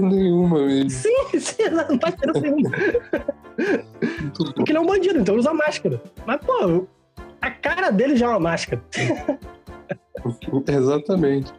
nenhuma 0.02 0.60
mesmo. 0.66 0.90
Sim, 0.90 1.40
sim, 1.40 1.70
não 1.70 2.00
faz 2.00 2.16
diferença 2.16 2.40
nenhuma. 2.42 2.70
Porque 4.56 4.72
ele 4.72 4.78
é 4.78 4.82
um 4.82 4.86
bandido, 4.86 5.20
então 5.20 5.34
ele 5.36 5.42
usa 5.42 5.54
máscara. 5.54 6.02
Mas, 6.26 6.40
pô, 6.46 6.86
a 7.42 7.52
cara 7.52 7.90
dele 7.90 8.16
já 8.16 8.28
é 8.28 8.30
uma 8.30 8.40
máscara. 8.40 8.82
Exatamente. 10.68 11.54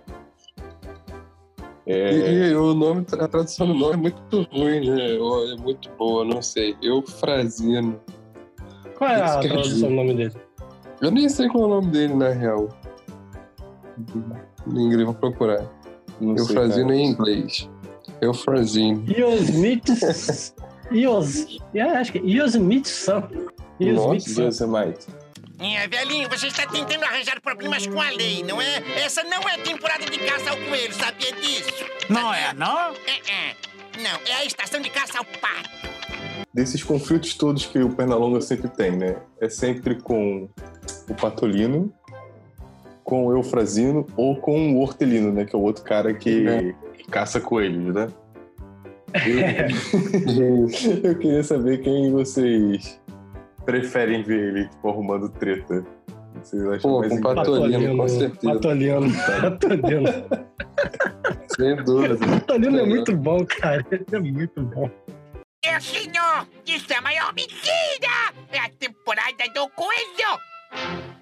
É, 1.90 2.12
E, 2.12 2.50
e 2.50 2.54
o 2.54 2.72
nome, 2.72 3.04
a 3.18 3.26
tradução 3.26 3.66
do 3.66 3.74
nome 3.74 3.94
é 3.94 3.96
muito 3.96 4.42
ruim, 4.52 4.88
né? 4.88 5.18
Ou 5.18 5.52
É 5.52 5.56
muito 5.56 5.90
boa, 5.98 6.24
não 6.24 6.40
sei. 6.40 6.76
Eufrazino. 6.80 7.98
Qual 8.96 9.10
é 9.10 9.20
a 9.20 9.38
tradução 9.40 9.88
do 9.88 9.94
nome 9.96 10.14
dele? 10.14 10.34
Eu 11.00 11.10
nem 11.10 11.28
sei 11.28 11.48
qual 11.48 11.64
é 11.64 11.66
o 11.66 11.70
nome 11.70 11.90
dele, 11.90 12.14
na 12.14 12.28
real. 12.28 12.68
Em 14.68 14.80
inglês, 14.80 15.04
vou 15.04 15.14
procurar. 15.14 15.68
não 16.20 16.36
Eufrazino 16.36 16.92
em 16.92 17.06
inglês. 17.06 17.68
Eufrazino. 18.20 19.04
Iosmith. 19.08 19.88
Ios. 20.92 21.58
É, 21.74 21.82
acho 21.82 22.12
que 22.12 22.18
é 22.18 22.22
Iosmith-san. 22.22 23.28
Iosmith-san. 23.80 24.44
Yosemite. 24.44 25.06
É, 25.60 25.86
velhinho, 25.86 26.26
você 26.28 26.46
está 26.46 26.66
tentando 26.66 27.04
arranjar 27.04 27.38
problemas 27.40 27.86
com 27.86 28.00
a 28.00 28.08
lei, 28.08 28.42
não 28.42 28.60
é? 28.62 28.82
Essa 29.04 29.22
não 29.24 29.46
é 29.46 29.58
temporada 29.58 30.06
de 30.06 30.18
caça 30.18 30.50
ao 30.50 30.56
coelho, 30.56 30.94
sabia 30.94 31.32
disso? 31.32 31.84
Não 32.08 32.32
é, 32.32 32.54
não? 32.54 32.92
É, 33.06 33.30
é. 33.30 33.56
Não, 34.02 34.18
é 34.26 34.36
a 34.36 34.44
estação 34.44 34.80
de 34.80 34.88
caça 34.88 35.18
ao 35.18 35.24
pato. 35.24 35.68
Desses 36.54 36.82
conflitos 36.82 37.34
todos 37.34 37.66
que 37.66 37.78
o 37.78 37.90
Pernalonga 37.90 38.40
sempre 38.40 38.68
tem, 38.70 38.92
né? 38.92 39.16
É 39.38 39.50
sempre 39.50 39.96
com 40.00 40.48
o 41.08 41.14
Patolino, 41.14 41.92
com 43.04 43.26
o 43.26 43.32
Eufrazino 43.36 44.06
ou 44.16 44.36
com 44.36 44.74
o 44.74 44.80
Hortelino, 44.80 45.30
né? 45.30 45.44
Que 45.44 45.54
é 45.54 45.58
o 45.58 45.62
outro 45.62 45.84
cara 45.84 46.14
que 46.14 46.48
É. 46.48 46.74
caça 47.10 47.38
coelhos, 47.38 47.94
né? 47.94 48.08
Eu 51.02 51.18
queria 51.18 51.42
saber 51.42 51.82
quem 51.82 52.12
vocês 52.12 52.99
preferem 53.64 54.22
ver 54.22 54.48
ele 54.48 54.68
tipo, 54.68 54.88
arrumando 54.88 55.28
treta. 55.28 55.84
Vocês 56.34 56.62
acham 56.66 56.90
Pô, 56.90 57.00
mais 57.00 57.12
com? 57.12 57.34
Patolino, 57.34 57.96
com 57.96 58.08
certeza. 58.08 58.54
Patolino. 58.54 59.12
Patolino. 59.40 60.08
Sem 61.56 61.76
dúvida. 61.84 62.16
Patolino 62.16 62.78
é 62.78 62.86
muito 62.86 63.16
bom, 63.16 63.44
cara. 63.44 63.84
Ele 63.90 64.04
é 64.12 64.18
muito 64.18 64.62
bom. 64.62 64.90
É, 65.62 65.78
senhor! 65.78 66.48
Isso 66.66 66.90
é 66.90 66.96
a 66.96 67.02
maior 67.02 67.34
mentira! 67.34 68.32
É 68.50 68.58
a 68.58 68.70
temporada 68.70 69.44
do 69.54 69.68
coelho! 69.70 70.40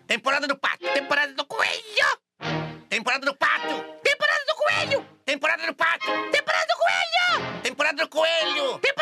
Temporada 0.07 0.47
do 0.47 0.57
pato, 0.57 0.85
temporada 0.95 1.33
do 1.33 1.45
coelho! 1.45 2.78
Temporada 2.88 3.26
do 3.26 3.35
pato, 3.35 3.85
temporada 4.02 4.45
do 4.47 4.54
coelho! 4.54 5.04
Temporada 5.25 5.66
do 5.66 5.75
pato, 5.75 6.07
temporada 6.30 6.66
do 6.66 6.76
coelho! 6.78 7.62
Temporada 7.62 7.97
do 8.04 8.09
coelho, 8.09 8.78
temporada 8.78 8.78
do 8.78 8.95
pato! 8.95 8.98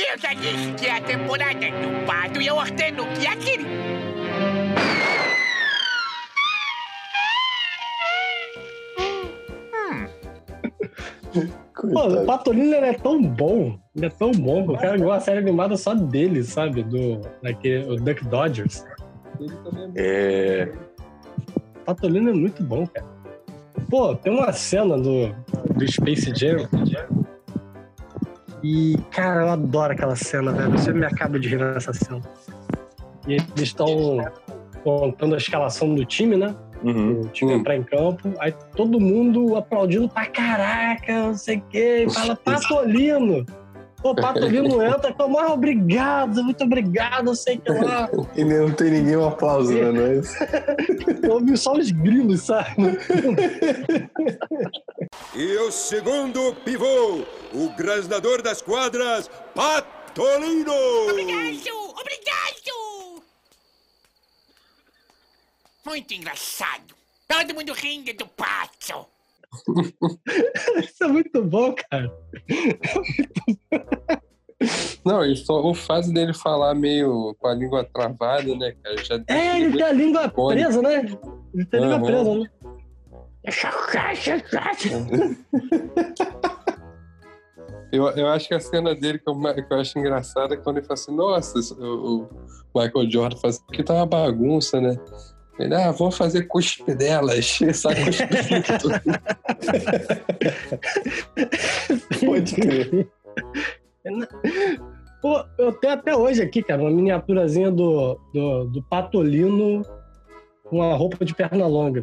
Eu 0.00 0.18
já 0.18 0.32
disse 0.32 0.72
que 0.78 0.86
é 0.86 0.96
a 0.96 1.00
temporada 1.02 1.60
do 1.60 2.06
pato 2.06 2.40
e 2.40 2.46
eu 2.46 2.56
ordeno 2.56 3.04
que 3.18 3.26
atire! 3.26 3.66
Pô, 11.92 12.08
o. 12.08 12.24
Patolino 12.24 12.74
é 12.74 12.94
tão 12.94 13.22
bom. 13.22 13.78
Ele 13.94 14.06
é 14.06 14.10
tão 14.10 14.32
bom 14.32 14.64
que 14.64 14.72
eu 14.72 14.78
quero 14.78 14.98
ver 14.98 15.04
uma 15.04 15.20
série 15.20 15.38
animada 15.38 15.76
só 15.76 15.94
dele, 15.94 16.42
sabe? 16.44 16.82
Do, 16.82 17.20
daquele, 17.42 17.84
o 17.90 17.96
Duck 17.96 18.24
Dodgers. 18.24 18.86
Ele 19.38 19.54
também 19.56 19.92
É, 19.96 20.72
Patolino 21.84 22.30
é 22.30 22.34
muito 22.34 22.62
bom, 22.62 22.86
cara. 22.86 23.06
Pô, 23.90 24.14
tem 24.14 24.32
uma 24.32 24.50
cena 24.52 24.96
do, 24.96 25.28
do 25.74 25.92
Space 25.92 26.32
Jam. 26.34 26.68
E, 28.62 28.96
cara, 29.10 29.42
eu 29.42 29.48
adoro 29.50 29.92
aquela 29.92 30.16
cena, 30.16 30.52
velho. 30.52 30.70
Você 30.72 30.92
me 30.92 31.06
acaba 31.06 31.38
de 31.38 31.48
rir 31.48 31.58
nessa 31.58 31.92
cena. 31.92 32.20
E 33.26 33.34
eles 33.34 33.50
estão 33.56 34.18
contando 34.82 35.34
a 35.34 35.38
escalação 35.38 35.94
do 35.94 36.04
time, 36.04 36.36
né? 36.36 36.54
uhum. 36.82 37.20
O 37.22 37.28
time 37.28 37.52
entrar 37.52 37.76
em 37.76 37.82
campo. 37.82 38.32
Aí 38.38 38.54
todo 38.74 39.00
mundo 39.00 39.56
aplaudindo 39.56 40.08
pra 40.08 40.26
caraca, 40.26 41.26
não 41.26 41.34
sei 41.34 41.58
o 41.58 41.62
quê. 41.70 42.04
E 42.06 42.12
fala, 42.12 42.36
Patolino. 42.36 43.44
Pô, 44.02 44.14
Patolino 44.14 44.82
entra 44.82 45.12
como, 45.12 45.38
ah, 45.38 45.52
obrigado, 45.52 46.42
muito 46.42 46.64
obrigado, 46.64 47.34
sei 47.36 47.58
que 47.58 47.70
lá. 47.70 48.08
E 48.34 48.42
nem- 48.42 48.58
não 48.60 48.72
tem 48.72 48.90
ninguém 48.90 49.16
um 49.16 49.28
aplauso, 49.28 49.72
né? 49.72 49.92
Não 49.92 50.06
é 50.06 50.16
isso? 50.16 50.34
Ouvi 51.30 51.56
só 51.56 51.72
os 51.74 51.90
grilos, 51.90 52.40
sabe? 52.42 52.70
E 55.34 55.56
o 55.58 55.70
segundo 55.70 56.54
pivô, 56.64 57.24
o 57.52 57.68
grasnador 57.76 58.40
das 58.42 58.62
quadras, 58.62 59.28
Patolino! 59.54 60.72
Obrigado! 61.10 61.76
Obrigado! 61.90 63.22
Muito 65.84 66.14
engraçado. 66.14 66.94
Todo 67.28 67.54
mundo 67.54 67.72
rindo 67.74 68.12
do 68.14 68.26
pato. 68.26 69.06
Isso 70.84 71.04
é 71.04 71.08
muito 71.08 71.42
bom, 71.42 71.74
cara. 71.90 72.12
Não, 75.04 75.24
e 75.24 75.34
só 75.36 75.64
o 75.64 75.74
fato 75.74 76.12
dele 76.12 76.34
falar 76.34 76.74
meio 76.74 77.34
com 77.38 77.48
a 77.48 77.54
língua 77.54 77.84
travada, 77.84 78.54
né, 78.56 78.74
cara? 78.82 79.04
Já 79.04 79.20
É, 79.28 79.58
ele 79.58 79.72
tem 79.72 79.82
a 79.82 79.92
língua 79.92 80.28
Pode. 80.28 80.60
presa, 80.60 80.82
né? 80.82 81.06
Ele 81.54 81.64
tem 81.64 81.80
a 81.80 81.82
língua 81.82 81.96
Aham. 81.96 82.06
presa, 82.06 82.34
né? 82.34 82.50
Eu, 87.92 88.08
eu 88.10 88.28
acho 88.28 88.46
que 88.46 88.54
a 88.54 88.60
cena 88.60 88.94
dele 88.94 89.18
que 89.18 89.28
eu, 89.28 89.34
que 89.34 89.72
eu 89.72 89.80
acho 89.80 89.98
engraçada 89.98 90.54
é 90.54 90.56
quando 90.56 90.76
ele 90.76 90.86
fala 90.86 90.94
assim, 90.94 91.14
nossa, 91.16 91.58
o, 91.74 92.22
o 92.22 92.28
Michael 92.80 93.10
Jordan 93.10 93.36
fala 93.36 93.50
assim, 93.50 93.64
que 93.72 93.82
tá 93.82 93.94
uma 93.94 94.06
bagunça, 94.06 94.80
né? 94.80 94.96
Ele, 95.60 95.74
ah, 95.74 95.90
vou 95.92 96.10
fazer 96.10 96.44
cuspe 96.44 96.94
delas. 96.94 97.58
Sai 97.74 97.94
cuspindo. 98.04 98.88
Pode 102.26 102.54
crer. 102.54 103.08
Pô, 105.20 105.44
eu 105.58 105.72
tenho 105.74 105.92
até 105.92 106.16
hoje 106.16 106.42
aqui, 106.42 106.62
cara, 106.62 106.80
uma 106.80 106.90
miniaturazinha 106.90 107.70
do, 107.70 108.18
do, 108.32 108.64
do 108.64 108.82
Patolino 108.84 109.82
com 110.64 110.82
a 110.82 110.94
roupa 110.94 111.24
de 111.24 111.34
perna 111.34 111.66
longa. 111.66 112.02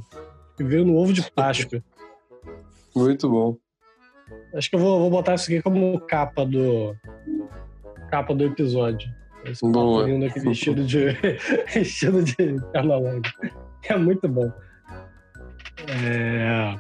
Que 0.56 0.64
veio 0.64 0.86
no 0.86 0.96
ovo 0.96 1.12
de 1.12 1.30
Páscoa. 1.32 1.84
Muito 2.96 3.28
bom. 3.28 3.58
Acho 4.54 4.70
que 4.70 4.76
eu 4.76 4.80
vou, 4.80 5.00
vou 5.00 5.10
botar 5.10 5.34
isso 5.36 5.46
aqui 5.46 5.62
como 5.62 6.00
capa 6.02 6.46
do 6.46 6.96
capa 8.12 8.36
do 8.36 8.44
episódio. 8.44 9.10
Esse 9.46 9.62
Boa. 9.62 10.02
Patolino 10.02 10.26
aqui 10.26 10.40
vestido 10.40 10.84
de 10.84 11.12
vestido 11.74 12.24
de 12.24 12.36
perna 12.72 12.98
longa. 12.98 13.30
É 13.84 13.98
muito 13.98 14.28
bom. 14.28 14.52
É... 15.88 16.78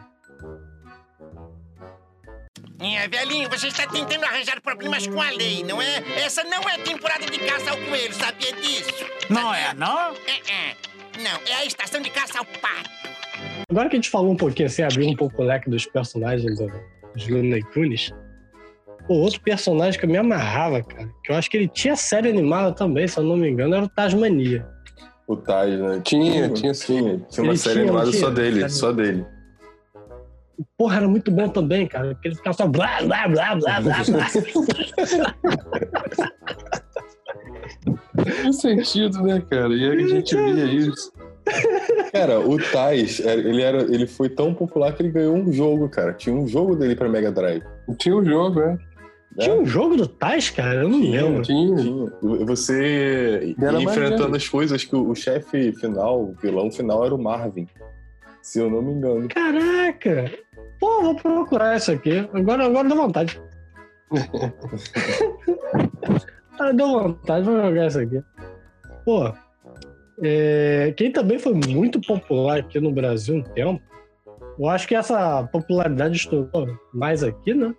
É, 2.79 3.07
velhinho, 3.07 3.49
você 3.49 3.67
está 3.67 3.87
tentando 3.87 4.23
arranjar 4.23 4.61
problemas 4.61 5.07
com 5.07 5.19
a 5.19 5.29
lei, 5.31 5.63
não 5.63 5.81
é? 5.81 5.97
Essa 6.19 6.43
não 6.43 6.61
é 6.69 6.77
temporada 6.77 7.25
de 7.25 7.39
caça 7.39 7.71
ao 7.71 7.77
coelho, 7.77 8.13
sabia 8.13 8.53
disso? 8.53 9.05
Não 9.29 9.53
é, 9.53 9.73
não? 9.73 10.11
É, 10.11 10.51
é. 10.51 10.75
Não, 11.17 11.39
é 11.47 11.55
a 11.55 11.65
estação 11.65 11.99
de 12.01 12.11
caça 12.11 12.37
ao 12.37 12.45
pato. 12.45 12.89
Agora 13.69 13.89
que 13.89 13.95
a 13.95 13.97
gente 13.97 14.09
falou 14.09 14.31
um 14.31 14.37
pouquinho 14.37 14.67
assim, 14.67 14.83
abriu 14.83 15.07
um 15.07 15.15
pouco 15.15 15.41
o 15.41 15.45
leque 15.45 15.69
dos 15.69 15.85
personagens 15.87 16.57
do, 16.57 16.67
dos 17.15 17.27
Looney 17.27 17.63
Tunes. 17.73 18.13
O 19.09 19.13
outro 19.15 19.39
personagem 19.41 19.99
que 19.99 20.05
eu 20.05 20.09
me 20.09 20.17
amarrava, 20.17 20.83
cara, 20.83 21.09
que 21.23 21.31
eu 21.31 21.35
acho 21.35 21.49
que 21.49 21.57
ele 21.57 21.67
tinha 21.67 21.95
série 21.95 22.29
animada 22.29 22.73
também, 22.73 23.07
se 23.07 23.17
eu 23.17 23.23
não 23.23 23.37
me 23.37 23.49
engano, 23.49 23.73
era 23.75 23.85
o 23.85 23.89
Tasmania. 23.89 24.65
O 25.27 25.35
Taj, 25.35 25.77
né? 25.77 26.01
Tinha, 26.03 26.49
tinha 26.49 26.73
sim. 26.73 26.97
Tinha, 27.01 27.19
tinha 27.29 27.43
uma 27.43 27.51
Ele 27.51 27.57
série 27.57 27.75
tinha, 27.75 27.85
animada 27.85 28.09
tinha? 28.11 28.21
só 28.21 28.29
dele, 28.29 28.59
Série- 28.61 28.69
só 28.73 28.91
dele. 28.91 29.25
Porra, 30.77 30.97
era 30.97 31.07
muito 31.07 31.29
bom 31.31 31.47
também, 31.49 31.85
cara. 31.87 32.13
Porque 32.15 32.29
ele 32.29 32.35
ficava 32.35 32.55
só 32.57 32.67
blá, 32.67 33.01
blá, 33.03 33.27
blá, 33.27 33.55
blá, 33.55 33.81
blá, 33.81 34.03
blá. 34.03 34.27
Faz 38.43 38.59
sentido, 38.61 39.21
né, 39.23 39.41
cara? 39.49 39.73
E 39.73 39.85
a 39.89 40.07
gente 40.07 40.35
via 40.35 40.65
isso. 40.65 41.11
Cara, 42.11 42.39
o 42.39 42.57
Taj, 42.57 43.21
ele, 43.23 43.61
era, 43.61 43.83
ele 43.83 44.07
foi 44.07 44.29
tão 44.29 44.53
popular 44.53 44.93
que 44.93 45.01
ele 45.03 45.11
ganhou 45.11 45.35
um 45.35 45.51
jogo, 45.51 45.87
cara. 45.89 46.13
Tinha 46.13 46.35
um 46.35 46.47
jogo 46.47 46.75
dele 46.75 46.95
pra 46.95 47.07
Mega 47.07 47.31
Drive. 47.31 47.63
Tinha 47.97 48.15
um 48.15 48.23
jogo, 48.25 48.59
né? 48.59 48.77
Tinha 49.39 49.55
um 49.55 49.65
jogo 49.65 49.95
do 49.95 50.07
Tais, 50.07 50.49
cara? 50.49 50.81
Eu 50.81 50.89
não 50.89 50.99
lembro. 50.99 51.43
Tinha. 51.43 51.75
Tinha. 51.75 52.11
Você 52.45 53.55
ia 53.57 53.81
enfrentando 53.81 54.35
as 54.35 54.47
coisas 54.47 54.83
que 54.83 54.95
o, 54.95 55.09
o 55.09 55.15
chefe 55.15 55.71
final, 55.73 56.23
o 56.23 56.33
vilão 56.41 56.71
final 56.71 57.05
era 57.05 57.13
o 57.13 57.21
Marvin. 57.21 57.67
Se 58.41 58.59
eu 58.59 58.69
não 58.69 58.81
me 58.81 58.93
engano. 58.93 59.27
Caraca! 59.27 60.31
Pô, 60.79 61.01
vou 61.01 61.15
procurar 61.15 61.77
isso 61.77 61.91
aqui. 61.91 62.27
Agora, 62.33 62.65
agora 62.65 62.87
deu 62.87 62.97
vontade. 62.97 63.41
ah, 66.59 66.71
deu 66.71 66.87
vontade, 66.87 67.45
vou 67.45 67.61
jogar 67.61 67.87
isso 67.87 67.99
aqui. 67.99 68.21
Pô, 69.05 69.31
é, 70.23 70.93
quem 70.97 71.11
também 71.11 71.37
foi 71.37 71.53
muito 71.53 72.01
popular 72.01 72.59
aqui 72.59 72.79
no 72.79 72.91
Brasil 72.91 73.35
um 73.35 73.43
tempo, 73.43 73.81
eu 74.57 74.67
acho 74.67 74.87
que 74.87 74.95
essa 74.95 75.43
popularidade 75.51 76.15
estourou 76.15 76.67
mais 76.93 77.23
aqui, 77.23 77.53
né? 77.53 77.75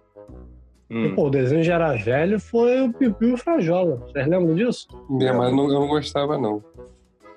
Hum. 0.90 1.14
Pô, 1.14 1.26
o 1.26 1.30
desenho 1.30 1.62
já 1.62 1.74
era 1.74 1.92
velho, 1.96 2.40
foi 2.40 2.80
o 2.82 2.92
Piu 2.92 3.12
Piu 3.12 3.28
e 3.30 3.32
o 3.34 3.36
Frajola. 3.36 3.96
Vocês 3.96 4.26
lembram 4.26 4.54
disso? 4.54 4.88
É, 5.20 5.32
mas 5.32 5.52
não- 5.54 5.66
eu 5.68 5.80
não 5.80 5.88
gostava, 5.88 6.38
não. 6.38 6.64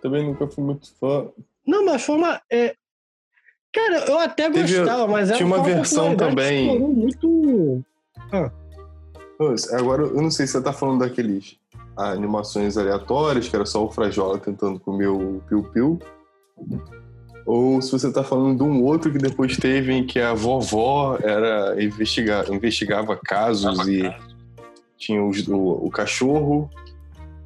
Também 0.02 0.26
nunca 0.26 0.48
fui 0.48 0.64
muito 0.64 0.94
fã. 1.00 1.28
Não, 1.68 1.86
mas 1.86 2.04
foi 2.04 2.16
uma. 2.16 2.42
é, 2.52 2.76
Cara, 3.74 4.00
eu 4.06 4.20
até 4.20 4.50
Teve- 4.50 4.80
gostava, 4.80 5.08
mas 5.08 5.30
era 5.30 5.38
tinha 5.38 5.48
uma 5.48 5.64
foi 5.64 5.74
versão 5.74 6.16
também. 6.16 6.78
muito. 6.78 7.84
Pô, 9.38 9.56
Agora, 9.74 10.04
eu 10.04 10.22
não 10.22 10.30
sei 10.30 10.46
se 10.46 10.54
você 10.54 10.62
tá 10.62 10.74
falando 10.74 11.00
daqueles 11.00 11.58
animações 11.98 12.78
aleatórias, 12.78 13.48
que 13.48 13.56
era 13.56 13.66
só 13.66 13.84
o 13.86 13.90
Frajola 13.92 14.38
tentando 14.40 14.80
comer 14.80 15.08
o 15.08 15.42
piu-piu. 15.48 16.00
Ou 17.46 17.82
se 17.82 17.92
você 17.92 18.12
tá 18.12 18.24
falando 18.24 18.58
de 18.58 18.64
um 18.64 18.84
outro 18.84 19.12
que 19.12 19.18
depois 19.18 19.58
teve 19.58 19.94
em 19.94 20.06
que 20.06 20.20
a 20.20 20.34
vovó 20.34 21.18
era 21.22 21.82
investiga, 21.84 22.46
investigava 22.54 23.18
casos 23.18 23.88
e 23.88 24.14
tinha 24.98 25.24
os- 25.24 25.48
o, 25.48 25.58
o 25.58 25.90
cachorro 25.90 26.70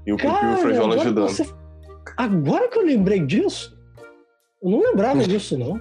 e 0.05 0.11
o 0.13 0.17
piu-piu 0.17 0.35
e 0.35 0.37
o 0.37 0.39
Cara, 0.41 0.57
Frajola 0.57 0.95
ajudando. 0.95 1.29
você- 1.29 1.53
agora 2.17 2.67
que 2.67 2.77
eu 2.77 2.85
lembrei 2.85 3.19
disso, 3.25 3.75
eu 4.61 4.69
não 4.69 4.79
lembrava 4.81 5.19
disso, 5.27 5.57
não. 5.57 5.79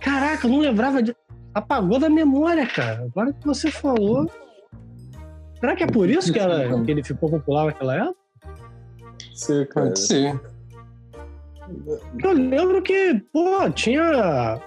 Caraca, 0.00 0.46
eu 0.46 0.50
não 0.50 0.60
lembrava 0.60 1.02
disso. 1.02 1.16
Apagou 1.54 1.98
da 1.98 2.08
memória, 2.08 2.66
cara. 2.66 3.04
Agora 3.04 3.32
que 3.32 3.44
você 3.46 3.70
falou. 3.70 4.30
Será 5.58 5.74
que 5.74 5.82
é 5.82 5.86
por 5.88 6.08
isso 6.08 6.32
que, 6.32 6.38
ela- 6.38 6.84
que 6.84 6.90
ele 6.90 7.02
ficou 7.02 7.28
popular 7.28 7.66
naquela 7.66 7.96
época? 7.96 8.16
Você, 9.34 9.66
cara. 9.66 9.86
Pode 9.86 9.98
ser. 10.00 10.40
Eu 12.22 12.32
lembro 12.32 12.82
que, 12.82 13.14
pô, 13.32 13.70
tinha. 13.70 14.60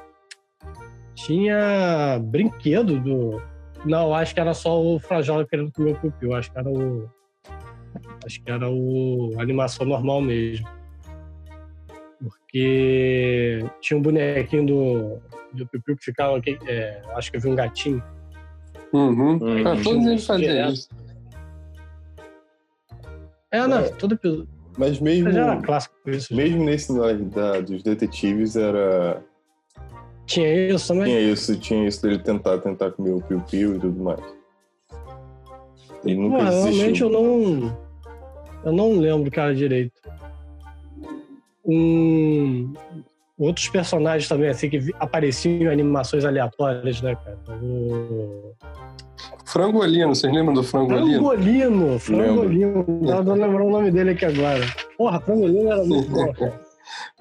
Tinha 1.15 2.19
brinquedo 2.21 2.99
do. 2.99 3.41
Não, 3.85 4.13
acho 4.13 4.33
que 4.33 4.39
era 4.39 4.53
só 4.53 4.81
o 4.81 4.99
Frajola 4.99 5.45
querendo 5.45 5.71
comer 5.71 5.97
o 6.03 6.11
piu 6.11 6.33
Acho 6.33 6.51
que 6.51 6.57
era 6.59 6.69
o. 6.69 7.09
Acho 8.25 8.41
que 8.41 8.51
era 8.51 8.69
o. 8.69 9.33
a 9.37 9.41
animação 9.41 9.85
normal 9.85 10.21
mesmo. 10.21 10.67
Porque 12.21 13.59
tinha 13.81 13.97
um 13.97 14.01
bonequinho 14.01 14.65
do. 14.65 15.19
Do 15.53 15.67
Piu 15.67 15.97
que 15.97 16.05
ficava. 16.05 16.37
aqui, 16.37 16.57
é, 16.65 17.01
acho 17.15 17.29
que 17.29 17.37
eu 17.37 17.41
vi 17.41 17.49
um 17.49 17.55
gatinho. 17.55 18.01
Uhum. 18.93 19.35
Hum. 19.35 19.67
Ah, 19.67 19.75
todos 19.83 20.05
eles 20.05 20.25
faziam 20.25 20.71
isso. 20.71 20.87
É, 23.51 23.67
não, 23.67 23.79
É. 23.79 23.89
todo 23.89 24.13
episódio. 24.15 24.47
Mas 24.81 24.99
mesmo, 24.99 25.25
Mas 25.25 25.35
era 25.35 25.61
clássico 25.61 25.93
isso. 26.07 26.35
mesmo 26.35 26.63
nesse 26.63 26.91
lá 26.91 27.13
da, 27.13 27.61
dos 27.61 27.83
detetives 27.83 28.55
era. 28.55 29.23
Tinha 30.25 30.69
isso 30.69 30.87
também? 30.87 31.05
Tinha 31.05 31.19
isso, 31.19 31.59
tinha 31.59 31.87
isso 31.87 32.01
dele 32.01 32.17
tentar, 32.17 32.57
tentar 32.57 32.89
comer 32.89 33.11
o 33.11 33.21
piu-piu 33.21 33.75
e 33.75 33.79
tudo 33.79 34.03
mais. 34.03 34.19
Ele 36.03 36.15
nunca 36.15 36.37
Pô, 36.37 36.43
realmente 36.49 36.99
eu 36.99 37.09
não. 37.11 37.77
Eu 38.65 38.71
não 38.71 38.93
lembro, 38.93 39.29
cara, 39.29 39.53
direito. 39.53 39.93
Um, 41.63 42.73
outros 43.37 43.69
personagens 43.69 44.27
também, 44.27 44.49
assim, 44.49 44.67
que 44.67 44.91
apareciam 44.99 45.61
em 45.61 45.67
animações 45.67 46.25
aleatórias, 46.25 47.03
né, 47.03 47.15
cara? 47.15 47.37
O. 47.61 48.55
Frangolino, 49.51 50.15
vocês 50.15 50.33
lembram 50.33 50.53
do 50.53 50.63
Frangolino? 50.63 51.19
Frangolino! 51.19 51.99
Frangolino! 51.99 52.85
Não 53.01 53.25
tô 53.25 53.33
lembrando 53.33 53.65
o 53.65 53.71
nome 53.71 53.91
dele 53.91 54.11
aqui 54.11 54.23
agora. 54.23 54.61
Porra, 54.97 55.19
Frangolino 55.19 55.69
era 55.69 55.83
muito 55.83 56.09
bom. 56.09 56.53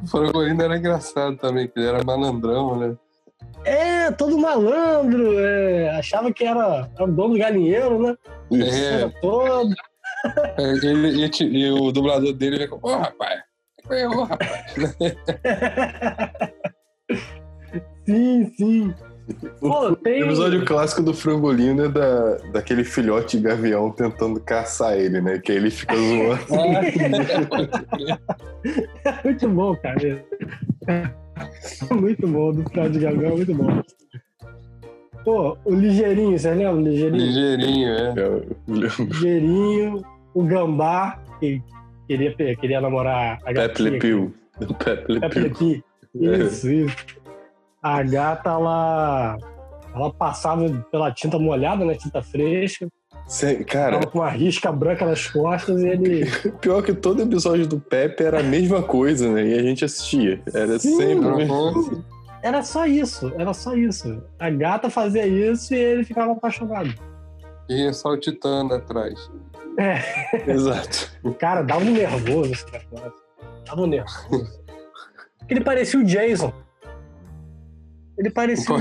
O 0.00 0.06
Frangolino 0.06 0.62
era 0.62 0.76
engraçado 0.76 1.36
também, 1.38 1.66
que 1.66 1.76
ele 1.76 1.88
era 1.88 2.04
malandrão, 2.04 2.78
né? 2.78 2.96
É, 3.64 4.12
todo 4.12 4.38
malandro, 4.38 5.40
é, 5.40 5.90
achava 5.90 6.32
que 6.32 6.44
era, 6.44 6.88
era 6.94 7.04
o 7.04 7.08
dono 7.08 7.34
do 7.34 7.38
galinheiro, 7.38 8.00
né? 8.00 8.16
É, 8.52 9.08
todo. 9.20 9.74
é, 10.56 10.70
ele, 10.86 11.26
e, 11.26 11.42
e 11.42 11.70
o 11.72 11.90
dublador 11.90 12.32
dele 12.32 12.58
veio 12.58 12.70
com, 12.70 12.88
ô 12.88 12.96
rapaz, 12.96 13.40
é, 13.90 14.08
ô 14.08 14.22
rapaz. 14.22 14.72
Sim, 18.06 18.52
sim. 18.56 18.94
Pô, 19.60 19.94
tem. 19.96 20.22
O 20.22 20.26
episódio 20.26 20.64
clássico 20.64 21.02
do 21.02 21.14
frangolino 21.14 21.84
é 21.84 21.88
da, 21.88 22.36
daquele 22.52 22.84
filhote 22.84 23.36
de 23.36 23.44
gavião 23.44 23.90
tentando 23.90 24.40
caçar 24.40 24.96
ele, 24.98 25.20
né? 25.20 25.38
Que 25.38 25.52
aí 25.52 25.58
ele 25.58 25.70
fica 25.70 25.94
zoando. 25.96 26.40
Muito 29.24 29.48
bom, 29.48 29.76
cara. 29.76 30.24
Muito 31.90 32.26
bom, 32.26 32.52
do 32.52 32.68
final 32.68 32.88
de 32.88 32.98
Gabriel, 32.98 33.36
muito 33.36 33.54
bom. 33.54 33.82
Pô, 35.24 35.56
o 35.64 35.74
Ligeirinho, 35.74 36.38
vocês 36.38 36.56
lembram? 36.56 36.78
O 36.78 36.82
Ligeirinho? 36.82 37.26
Ligeirinho, 37.26 37.88
é. 37.88 38.14
Ligeirinho, 38.68 40.02
o 40.34 40.42
Gambá, 40.44 41.18
que 41.38 41.62
queria, 42.06 42.34
queria 42.56 42.80
namorar 42.80 43.38
a 43.44 43.52
Pepe. 43.52 43.82
Le 43.82 43.98
Pew. 43.98 44.34
Pepe 44.78 45.12
Le 45.12 45.50
Pew. 45.50 45.82
Isso, 46.14 46.70
isso. 46.70 46.96
A 47.82 48.02
gata, 48.02 48.50
ela, 48.50 49.36
ela 49.94 50.12
passava 50.12 50.68
pela 50.90 51.10
tinta 51.12 51.38
molhada, 51.38 51.84
né? 51.84 51.94
Tinta 51.94 52.22
fresca. 52.22 52.88
Cara, 53.66 53.98
Tava 53.98 54.10
com 54.10 54.18
uma 54.18 54.30
risca 54.30 54.72
branca 54.72 55.06
nas 55.06 55.26
costas 55.28 55.80
e 55.82 55.88
ele... 55.88 56.26
pior 56.60 56.82
que 56.82 56.92
todo 56.92 57.22
episódio 57.22 57.66
do 57.66 57.78
Pepe 57.78 58.24
era 58.24 58.40
a 58.40 58.42
mesma 58.42 58.82
coisa, 58.82 59.30
né? 59.30 59.46
E 59.46 59.54
a 59.54 59.62
gente 59.62 59.84
assistia. 59.84 60.42
Era 60.52 60.78
Sim. 60.78 60.96
sempre. 60.96 61.28
Uhum. 61.28 62.02
Era 62.42 62.62
só 62.62 62.86
isso, 62.86 63.32
era 63.38 63.52
só 63.52 63.74
isso. 63.74 64.22
A 64.38 64.50
gata 64.50 64.90
fazia 64.90 65.26
isso 65.26 65.74
e 65.74 65.78
ele 65.78 66.04
ficava 66.04 66.32
apaixonado. 66.32 66.92
E 67.68 67.92
saltitando 67.92 68.74
atrás. 68.74 69.30
Exato. 70.46 71.10
O 71.22 71.32
cara 71.32 71.62
dava 71.62 71.84
um 71.84 71.92
nervoso 71.92 72.52
esse 72.52 72.66
negócio. 72.72 73.12
Dava 73.66 73.82
um 73.82 73.86
nervoso. 73.86 74.60
Porque 75.38 75.54
ele 75.54 75.64
parecia 75.64 76.00
o 76.00 76.04
Jason. 76.04 76.52
Ele 78.20 78.28
parecia. 78.28 78.76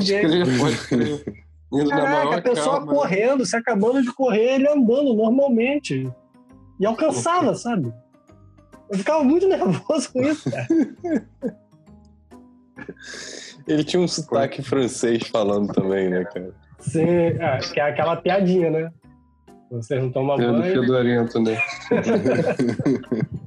Indo 1.72 1.90
na 1.90 2.02
Caraca, 2.02 2.36
a 2.36 2.42
pessoa 2.42 2.78
calma. 2.78 2.94
correndo, 2.94 3.46
se 3.46 3.56
acabando 3.56 4.02
de 4.02 4.12
correr, 4.12 4.56
ele 4.56 4.68
andando 4.68 5.14
normalmente. 5.14 6.12
E 6.78 6.86
alcançava, 6.86 7.56
sabe? 7.56 7.94
Eu 8.92 8.98
ficava 8.98 9.24
muito 9.24 9.48
nervoso 9.50 10.12
com 10.12 10.22
isso, 10.24 10.52
cara. 10.52 10.68
Ele 13.66 13.84
tinha 13.86 14.02
um 14.02 14.08
sotaque 14.10 14.62
francês 14.62 15.26
falando 15.28 15.72
também, 15.72 16.10
né, 16.10 16.26
cara? 16.26 16.54
Sim, 16.80 17.08
é, 17.08 17.60
que 17.60 17.80
é 17.80 17.84
aquela 17.84 18.18
piadinha, 18.18 18.70
né? 18.70 18.92
Vocês 19.72 20.02
não 20.02 20.12
tomam 20.12 20.36
Pedro 20.36 20.58
banho. 20.58 20.82
Fedorento, 20.82 21.40
né? 21.40 21.58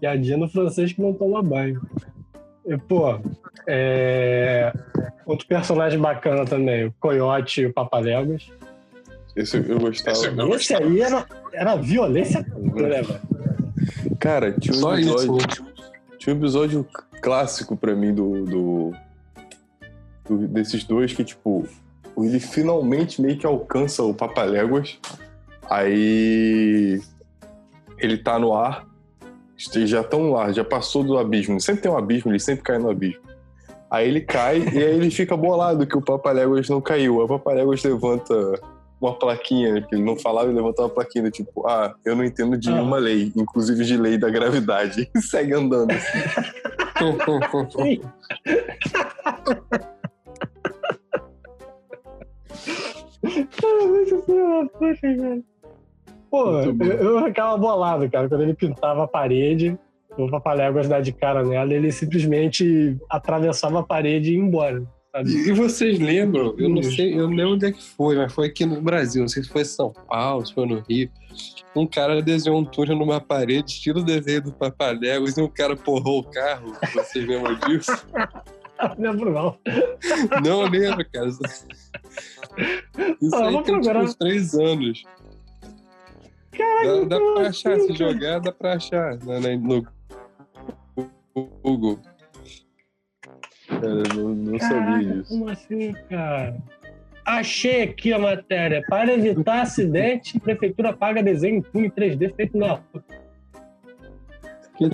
Piadinha 0.00 0.36
no 0.38 0.48
francês 0.48 0.92
que 0.92 1.00
não 1.02 1.12
toma 1.12 1.40
banho. 1.42 1.80
E, 2.70 2.78
pô, 2.78 3.18
é... 3.66 4.72
outro 5.26 5.46
personagem 5.46 5.98
bacana 5.98 6.44
também, 6.44 6.86
o 6.86 6.94
Coyote 7.00 7.62
e 7.62 7.66
o 7.66 7.72
Papaléguas. 7.72 8.48
Esse 9.34 9.56
eu 9.56 9.78
gostava. 9.80 10.16
Esse 10.54 10.74
aí 10.74 11.00
era, 11.00 11.26
era 11.52 11.74
violência 11.76 12.44
pura, 12.44 12.88
né, 12.88 13.02
velho? 13.02 13.20
Cara, 14.18 14.52
tinha 14.52 14.76
um 14.76 14.80
Só 14.80 14.94
episódio. 14.94 15.36
isso. 15.38 15.66
Tinha 16.18 16.34
um 16.34 16.38
episódio 16.38 16.86
clássico 17.22 17.76
pra 17.76 17.94
mim 17.94 18.14
do, 18.14 18.44
do- 18.44 18.92
do- 20.28 20.48
desses 20.48 20.84
dois 20.84 21.12
que, 21.12 21.24
tipo, 21.24 21.66
ele 22.18 22.38
finalmente 22.38 23.20
meio 23.22 23.38
que 23.38 23.46
alcança 23.46 24.02
o 24.02 24.12
Papaléguas. 24.14 24.98
Aí 25.68 27.00
ele 27.98 28.18
tá 28.18 28.38
no 28.38 28.52
ar. 28.54 28.86
Já 29.86 30.00
estão 30.00 30.36
ar, 30.36 30.52
já 30.54 30.64
passou 30.64 31.04
do 31.04 31.18
abismo. 31.18 31.60
Sempre 31.60 31.82
tem 31.82 31.90
um 31.90 31.96
abismo, 31.96 32.30
ele 32.30 32.38
sempre 32.38 32.62
cai 32.64 32.78
no 32.78 32.90
abismo. 32.90 33.20
Aí 33.90 34.08
ele 34.08 34.20
cai 34.20 34.58
e 34.60 34.78
aí 34.78 34.94
ele 34.94 35.10
fica 35.10 35.36
bolado 35.36 35.86
que 35.86 35.98
o 35.98 36.00
Papaléguas 36.02 36.68
não 36.68 36.80
caiu. 36.80 37.18
Aí 37.18 37.24
o 37.24 37.28
Papaléguas 37.28 37.82
levanta 37.82 38.34
uma 39.00 39.18
plaquinha, 39.18 39.82
que 39.82 39.94
ele 39.94 40.04
não 40.04 40.16
falava, 40.16 40.46
ele 40.48 40.56
levanta 40.56 40.82
uma 40.82 40.88
plaquinha, 40.88 41.30
tipo, 41.30 41.66
ah, 41.66 41.94
eu 42.04 42.14
não 42.14 42.24
entendo 42.24 42.56
de 42.56 42.68
Ah. 42.70 42.74
nenhuma 42.74 42.98
lei, 42.98 43.32
inclusive 43.36 43.84
de 43.84 43.96
lei 43.96 44.16
da 44.16 44.30
gravidade. 44.30 45.10
E 45.14 45.20
segue 45.20 45.54
andando. 45.54 45.92
Sim. 47.82 48.00
Cara, 53.22 53.86
muito 53.86 54.22
filho 54.22 54.48
da 54.48 54.78
puta, 54.78 55.00
cara. 55.00 55.49
Pô, 56.30 56.60
eu, 56.60 57.24
ficava 57.24 57.58
bolado, 57.58 58.08
cara, 58.10 58.28
quando 58.28 58.42
ele 58.42 58.54
pintava 58.54 59.04
a 59.04 59.08
parede, 59.08 59.76
o 60.16 60.30
Papaléguas 60.30 60.88
dar 60.88 61.00
de 61.00 61.12
cara 61.12 61.42
nela, 61.42 61.74
ele 61.74 61.90
simplesmente 61.90 62.96
atravessava 63.08 63.80
a 63.80 63.82
parede 63.82 64.30
e 64.30 64.34
ia 64.34 64.40
embora. 64.40 64.82
Sabe? 65.12 65.30
E 65.30 65.52
vocês 65.52 65.98
lembram? 65.98 66.54
Eu 66.56 66.68
não 66.68 66.82
sei, 66.82 67.14
eu 67.14 67.28
não 67.28 67.36
lembro 67.36 67.54
onde 67.54 67.66
é 67.66 67.72
que 67.72 67.82
foi, 67.82 68.16
mas 68.16 68.32
foi 68.32 68.46
aqui 68.46 68.64
no 68.64 68.80
Brasil. 68.80 69.22
Não 69.22 69.28
sei 69.28 69.42
se 69.42 69.48
foi 69.48 69.62
em 69.62 69.64
São 69.64 69.92
Paulo, 70.08 70.46
se 70.46 70.54
foi 70.54 70.66
no 70.66 70.80
Rio. 70.88 71.10
Um 71.74 71.86
cara 71.86 72.22
desenhou 72.22 72.60
um 72.60 72.64
túnel 72.64 72.96
numa 72.96 73.20
parede, 73.20 73.72
estilo 73.72 74.04
desenho 74.04 74.42
do 74.42 74.52
Papaléguas, 74.52 75.36
e 75.36 75.42
um 75.42 75.48
cara 75.48 75.76
porrou 75.76 76.20
o 76.20 76.24
carro. 76.24 76.72
Vocês 76.94 77.26
lembram 77.26 77.58
disso? 77.58 77.90
Não 78.98 79.10
lembro 79.10 79.30
não. 79.30 79.58
Não 80.42 80.62
lembro, 80.62 81.04
cara. 81.12 81.28
Isso 81.28 81.42
Ah, 83.34 83.48
aí 83.48 83.62
tem 83.62 83.80
tipo 83.80 83.98
uns 83.98 84.14
três 84.14 84.54
anos. 84.54 85.02
Dá, 86.56 87.04
dá 87.08 87.20
pra 87.20 87.48
achar, 87.48 87.78
se 87.80 87.92
jogar, 87.92 88.40
dá 88.40 88.52
pra 88.52 88.74
achar 88.74 89.16
né, 89.18 89.40
né, 89.40 89.56
no 89.56 89.86
Google. 91.62 91.98
Cara, 93.68 93.86
eu 93.86 94.14
não, 94.14 94.34
não 94.34 94.58
sabia 94.58 94.80
Caraca, 94.80 95.04
disso. 95.04 95.28
como 95.28 95.48
assim, 95.48 95.92
cara? 96.08 96.56
Achei 97.24 97.82
aqui 97.82 98.12
a 98.12 98.18
matéria. 98.18 98.84
Para 98.88 99.12
evitar 99.12 99.62
acidente, 99.62 100.40
prefeitura 100.40 100.92
paga 100.92 101.22
desenho 101.22 101.58
em 101.58 101.62
punho 101.62 101.90
3D 101.90 102.34
feito 102.34 102.58
na 102.58 102.72
rua. 102.72 103.04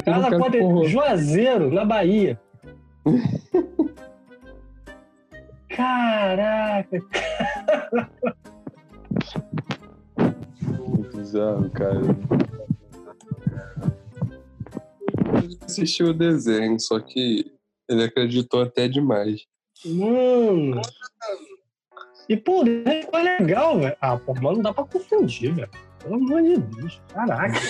Casa 0.05 0.37
pode 0.37 0.59
porrou. 0.59 0.87
Juazeiro, 0.89 1.73
na 1.73 1.85
Bahia. 1.85 2.39
Caraca, 5.69 6.99
bizarro, 11.27 11.71
cara. 11.71 12.01
assistiu 15.65 16.09
o 16.09 16.15
desenho, 16.15 16.79
só 16.79 17.01
que 17.01 17.53
ele 17.89 18.05
acreditou 18.05 18.63
até 18.63 18.87
demais. 18.87 19.45
mano. 19.85 20.81
E, 22.29 22.37
pô, 22.37 22.65
ficou 22.65 23.21
legal, 23.21 23.79
velho. 23.79 23.97
Ah, 24.01 24.17
pô, 24.17 24.33
mas 24.35 24.57
não 24.57 24.63
dá 24.63 24.73
pra 24.73 24.85
confundir, 24.85 25.55
velho. 25.55 25.71
Pelo 25.99 26.15
amor 26.15 26.43
de 26.43 26.57
Deus. 26.59 27.01
Caraca. 27.13 27.61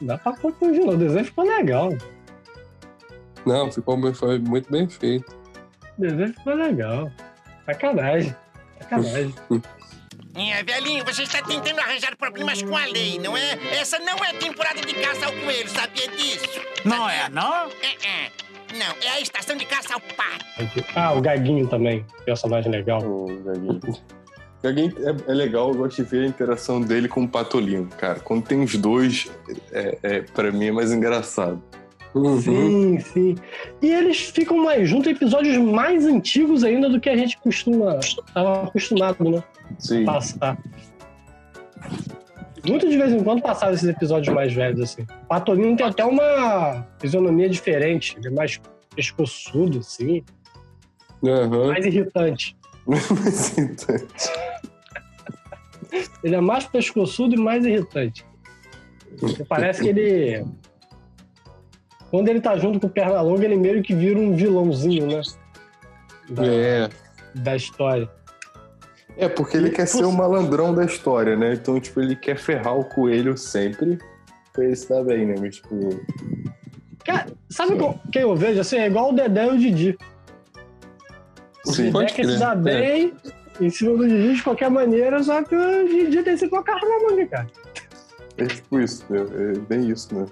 não 0.00 0.06
dá 0.06 0.18
pra 0.18 0.36
confundir, 0.36 0.84
não. 0.84 0.94
O 0.94 0.96
desenho 0.96 1.24
ficou 1.24 1.44
legal. 1.44 1.90
Não, 3.46 3.70
ficou 3.70 4.14
foi 4.14 4.38
muito 4.38 4.70
bem 4.70 4.88
feito. 4.88 5.34
O 5.98 6.00
desenho 6.00 6.32
ficou 6.32 6.54
legal. 6.54 7.10
Sacanagem. 7.66 8.34
Sacanagem. 8.80 9.34
É, 10.36 10.62
velhinho, 10.64 11.04
você 11.04 11.22
está 11.22 11.40
tentando 11.42 11.78
arranjar 11.78 12.16
problemas 12.16 12.60
com 12.60 12.76
a 12.76 12.84
lei, 12.86 13.18
não 13.20 13.36
é? 13.36 13.56
Essa 13.78 13.98
não 14.00 14.16
é 14.24 14.32
temporada 14.32 14.80
de 14.80 14.94
caça 14.94 15.26
ao 15.26 15.32
coelho, 15.32 15.68
sabia 15.68 16.08
disso? 16.08 16.60
Não 16.84 17.08
é, 17.08 17.28
não? 17.28 17.66
É, 17.66 18.06
é. 18.06 18.30
Não, 18.76 18.94
é 19.00 19.10
a 19.10 19.20
estação 19.20 19.56
de 19.56 19.64
caça 19.64 19.94
ao 19.94 20.00
pato. 20.00 20.44
Ah, 20.96 21.12
o 21.12 21.20
Gaguinho 21.20 21.68
também. 21.68 22.04
Personagem 22.24 22.72
legal. 22.72 23.00
O 23.00 23.26
Gaguinho. 23.44 23.80
Gaguinho 24.60 24.94
é, 24.98 25.30
é 25.30 25.34
legal, 25.34 25.68
eu 25.68 25.74
gosto 25.74 26.02
de 26.02 26.10
ver 26.10 26.24
a 26.24 26.26
interação 26.26 26.80
dele 26.80 27.06
com 27.06 27.22
o 27.22 27.28
Patolino, 27.28 27.86
cara. 27.98 28.18
Quando 28.18 28.44
tem 28.44 28.60
os 28.60 28.74
dois, 28.74 29.30
é, 29.70 29.98
é, 30.02 30.20
pra 30.22 30.50
mim 30.50 30.66
é 30.66 30.72
mais 30.72 30.90
engraçado. 30.90 31.62
Uhum. 32.14 32.40
Sim, 32.40 32.98
sim. 33.00 33.34
E 33.82 33.90
eles 33.90 34.20
ficam 34.20 34.56
mais 34.58 34.88
juntos 34.88 35.08
em 35.08 35.10
episódios 35.10 35.56
mais 35.58 36.06
antigos 36.06 36.62
ainda 36.62 36.88
do 36.88 37.00
que 37.00 37.08
a 37.08 37.16
gente 37.16 37.36
costuma. 37.38 37.98
Tava 38.32 38.64
acostumado, 38.64 39.24
né? 39.28 39.42
Sim. 39.78 40.04
Passar. 40.04 40.56
Muito 42.66 42.88
de 42.88 42.96
vez 42.96 43.12
em 43.12 43.22
quando 43.22 43.42
passava 43.42 43.74
esses 43.74 43.88
episódios 43.88 44.34
mais 44.34 44.52
velhos, 44.52 44.80
assim. 44.80 45.02
O 45.02 45.26
Patolino 45.26 45.76
tem 45.76 45.86
até 45.86 46.04
uma 46.04 46.86
fisionomia 46.98 47.48
diferente. 47.48 48.16
Ele 48.16 48.28
é 48.28 48.30
mais 48.30 48.60
pescoçudo, 48.94 49.80
assim. 49.80 50.22
Aham. 51.22 51.68
Mais 51.68 51.84
irritante. 51.84 52.56
Mas, 52.86 53.58
então, 53.58 53.96
Ele 56.22 56.34
é 56.34 56.40
mais 56.40 56.64
pescoçudo 56.66 57.34
e 57.34 57.38
mais 57.38 57.64
irritante. 57.64 58.24
Parece 59.48 59.82
que 59.82 59.88
ele. 59.88 60.44
Quando 62.14 62.28
ele 62.28 62.40
tá 62.40 62.56
junto 62.56 62.78
com 62.78 62.86
o 62.86 62.90
Pernalonga, 62.90 63.44
ele 63.44 63.56
meio 63.56 63.82
que 63.82 63.92
vira 63.92 64.16
um 64.16 64.36
vilãozinho, 64.36 65.04
né? 65.08 65.20
Da, 66.30 66.46
É. 66.46 66.88
da 67.34 67.56
história. 67.56 68.08
É, 69.16 69.28
porque 69.28 69.56
ele 69.56 69.66
E 69.66 69.72
quer 69.72 69.84
ser 69.88 70.04
o 70.04 70.12
malandrão 70.12 70.72
da 70.72 70.84
história, 70.84 71.34
né? 71.34 71.54
Então, 71.54 71.80
tipo, 71.80 72.00
ele 72.00 72.14
quer 72.14 72.38
ferrar 72.38 72.78
o 72.78 72.84
coelho 72.84 73.36
sempre 73.36 73.98
pra 74.52 74.62
ele 74.64 74.76
se 74.76 74.88
dar 74.88 75.02
bem, 75.02 75.26
né? 75.26 75.34
Mas, 75.40 75.56
tipo, 75.56 75.74
Cara, 77.04 77.26
sabe 77.50 77.74
qual- 77.76 77.98
quem 78.12 78.22
eu 78.22 78.36
vejo? 78.36 78.60
Assim, 78.60 78.76
é 78.76 78.86
igual 78.86 79.10
o 79.10 79.12
Dedé 79.12 79.46
e 79.46 79.50
o 79.50 79.58
Didi. 79.58 79.98
O 81.66 81.72
Sim. 81.72 81.82
Dedé 81.86 81.92
Pode 81.94 82.14
quer 82.14 82.26
se 82.26 82.38
dar 82.38 82.56
é. 82.56 82.60
bem 82.60 83.12
em 83.60 83.70
cima 83.70 83.96
do 83.96 84.06
Didi 84.08 84.34
de 84.36 84.42
qualquer 84.44 84.70
maneira, 84.70 85.20
só 85.20 85.42
que 85.42 85.56
o 85.56 85.88
Didi 85.88 86.22
tem 86.22 86.36
sempre 86.36 86.58
uma 86.58 86.62
carta 86.62 86.86
na 86.88 87.10
manga, 87.10 87.26
cara. 87.26 87.46
é 88.38 88.46
tipo 88.46 88.78
isso, 88.78 89.04
né? 89.10 89.18
É 89.18 89.58
bem 89.58 89.90
isso, 89.90 90.14
né? 90.14 90.26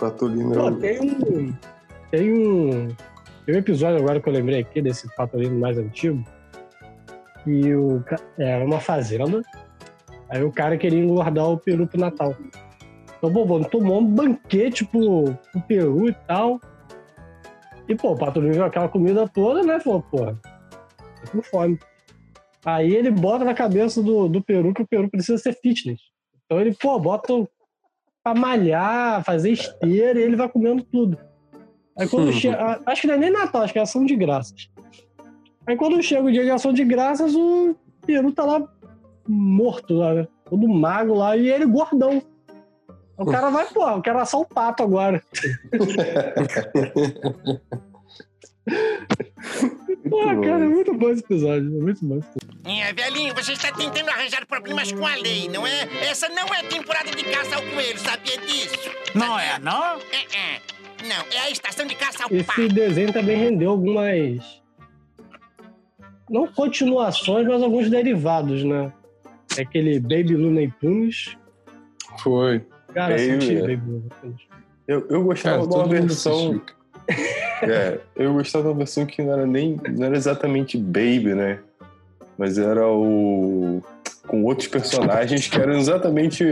Patolino 0.00 0.52
é 0.52 0.56
Pô, 0.56 0.72
tem 0.72 1.00
um. 1.00 1.54
Tem 2.10 2.32
um. 2.32 2.88
Tem 3.44 3.54
um 3.54 3.58
episódio 3.58 3.98
agora 3.98 4.20
que 4.20 4.28
eu 4.28 4.32
lembrei 4.32 4.60
aqui 4.60 4.80
desse 4.80 5.14
patolino 5.14 5.60
mais 5.60 5.76
antigo. 5.76 6.24
E 7.46 7.74
o. 7.74 8.02
Era 8.38 8.64
uma 8.64 8.80
fazenda. 8.80 9.42
Aí 10.30 10.42
o 10.42 10.50
cara 10.50 10.78
queria 10.78 10.98
engordar 10.98 11.50
o 11.50 11.58
peru 11.58 11.86
pro 11.86 12.00
Natal. 12.00 12.34
Então, 13.18 13.30
pô, 13.32 13.44
vamos 13.44 13.68
tomar 13.68 13.98
um 13.98 14.06
banquete 14.06 14.84
pro, 14.86 15.36
pro 15.52 15.60
peru 15.62 16.08
e 16.08 16.14
tal. 16.26 16.58
E, 17.86 17.94
pô, 17.94 18.12
o 18.12 18.16
patolino 18.16 18.54
viu 18.54 18.64
aquela 18.64 18.88
comida 18.88 19.28
toda, 19.28 19.62
né? 19.62 19.78
Falou, 19.80 20.02
pô, 20.02 20.26
tô 20.26 21.30
com 21.32 21.42
fome. 21.42 21.78
Aí 22.64 22.94
ele 22.94 23.10
bota 23.10 23.44
na 23.44 23.52
cabeça 23.52 24.02
do, 24.02 24.28
do 24.28 24.42
peru 24.42 24.72
que 24.72 24.82
o 24.82 24.86
peru 24.86 25.10
precisa 25.10 25.36
ser 25.36 25.52
fitness. 25.60 26.00
Então 26.46 26.60
ele, 26.60 26.74
pô, 26.74 26.98
bota 26.98 27.46
pra 28.22 28.34
malhar, 28.34 29.24
fazer 29.24 29.52
esteira, 29.52 30.18
e 30.18 30.22
ele 30.22 30.36
vai 30.36 30.48
comendo 30.48 30.82
tudo. 30.82 31.18
Aí 31.98 32.08
quando 32.08 32.32
chega. 32.32 32.80
Acho 32.86 33.02
que 33.02 33.08
não 33.08 33.14
é 33.14 33.18
nem 33.18 33.30
Natal, 33.30 33.62
acho 33.62 33.72
que 33.72 33.78
é 33.78 33.82
ação 33.82 34.04
de 34.04 34.16
graças. 34.16 34.70
Aí 35.66 35.76
quando 35.76 36.02
chega 36.02 36.22
o 36.22 36.32
dia 36.32 36.44
de 36.44 36.50
ação 36.50 36.72
de 36.72 36.84
graças, 36.84 37.34
o 37.34 37.76
peru 38.06 38.32
tá 38.32 38.44
lá 38.44 38.66
morto, 39.26 39.94
lá, 39.94 40.14
né? 40.14 40.28
todo 40.50 40.68
magro 40.68 41.14
lá, 41.14 41.36
e 41.36 41.48
ele 41.48 41.64
gordão. 41.64 42.20
O 43.16 43.24
cara 43.26 43.50
vai, 43.50 43.66
pô, 43.66 43.88
eu 43.88 44.00
quero 44.00 44.18
assar 44.18 44.40
o 44.40 44.46
pato 44.46 44.82
agora. 44.82 45.22
Pô, 50.08 50.24
cara, 50.42 50.64
é 50.64 50.68
muito 50.68 50.94
bom 50.94 51.10
esse 51.10 51.22
episódio, 51.22 51.78
é 51.78 51.82
muito 51.82 52.04
bom. 52.04 52.18
esse 52.18 52.28
episódio. 52.28 52.39
É, 52.90 52.92
velhinho, 52.92 53.32
você 53.36 53.52
está 53.52 53.70
tentando 53.70 54.10
arranjar 54.10 54.44
problemas 54.46 54.90
com 54.90 55.06
a 55.06 55.14
lei, 55.14 55.48
não 55.48 55.64
é? 55.64 55.88
Essa 56.02 56.28
não 56.28 56.52
é 56.52 56.60
temporada 56.64 57.08
de 57.08 57.22
caça 57.22 57.54
ao 57.54 57.62
coelho, 57.62 57.98
sabia 57.98 58.36
disso? 58.38 58.90
Não 59.14 59.38
é, 59.38 59.60
não? 59.60 59.94
É, 59.94 60.36
é. 60.36 60.60
Não, 61.06 61.24
é 61.32 61.38
a 61.46 61.50
estação 61.50 61.86
de 61.86 61.94
caça 61.94 62.24
ao 62.24 62.30
Esse 62.32 62.68
desenho 62.68 63.12
também 63.12 63.36
rendeu 63.36 63.70
algumas. 63.70 64.60
Não 66.28 66.48
continuações, 66.48 67.46
mas 67.46 67.62
alguns 67.62 67.88
derivados, 67.88 68.64
né? 68.64 68.92
É 69.56 69.62
aquele 69.62 70.00
Baby 70.00 70.34
Looney 70.34 70.72
Tunes. 70.80 71.36
Foi. 72.18 72.60
Cara, 72.92 73.14
Baby, 73.14 73.30
assisti 73.30 73.56
é. 73.56 73.60
Baby 73.60 73.82
Looney 73.86 74.10
Tunes. 74.20 74.42
Eu, 74.88 75.06
eu 75.08 75.22
gostava 75.22 75.58
Cara, 75.58 75.68
de 75.68 75.74
uma 75.76 75.88
versão... 75.88 76.62
É, 77.62 78.00
eu 78.16 78.32
gostava 78.32 78.64
de 78.64 78.70
uma 78.70 78.78
versão 78.78 79.04
que 79.04 79.22
não 79.22 79.34
era 79.34 79.46
nem... 79.46 79.78
Não 79.90 80.06
era 80.06 80.16
exatamente 80.16 80.78
Baby, 80.78 81.34
né? 81.34 81.60
Mas 82.40 82.56
era 82.56 82.88
o... 82.88 83.82
Com 84.26 84.42
outros 84.44 84.66
personagens 84.66 85.46
que 85.46 85.58
eram 85.60 85.74
exatamente... 85.74 86.42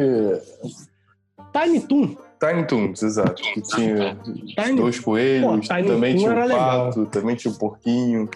Tiny 1.50 1.80
Toon. 1.80 2.14
Tiny 2.38 2.66
Toons, 2.66 3.02
exato. 3.02 3.40
Que 3.42 3.62
tinha 3.62 4.14
Tiny- 4.54 4.76
dois 4.76 5.00
coelhos, 5.00 5.66
Pô, 5.66 5.74
também 5.86 6.12
Toon 6.14 6.18
tinha 6.20 6.30
era 6.32 6.44
o 6.44 6.46
legal. 6.48 6.84
pato, 6.88 7.06
também 7.06 7.36
tinha 7.36 7.52
o 7.54 7.58
porquinho. 7.58 8.28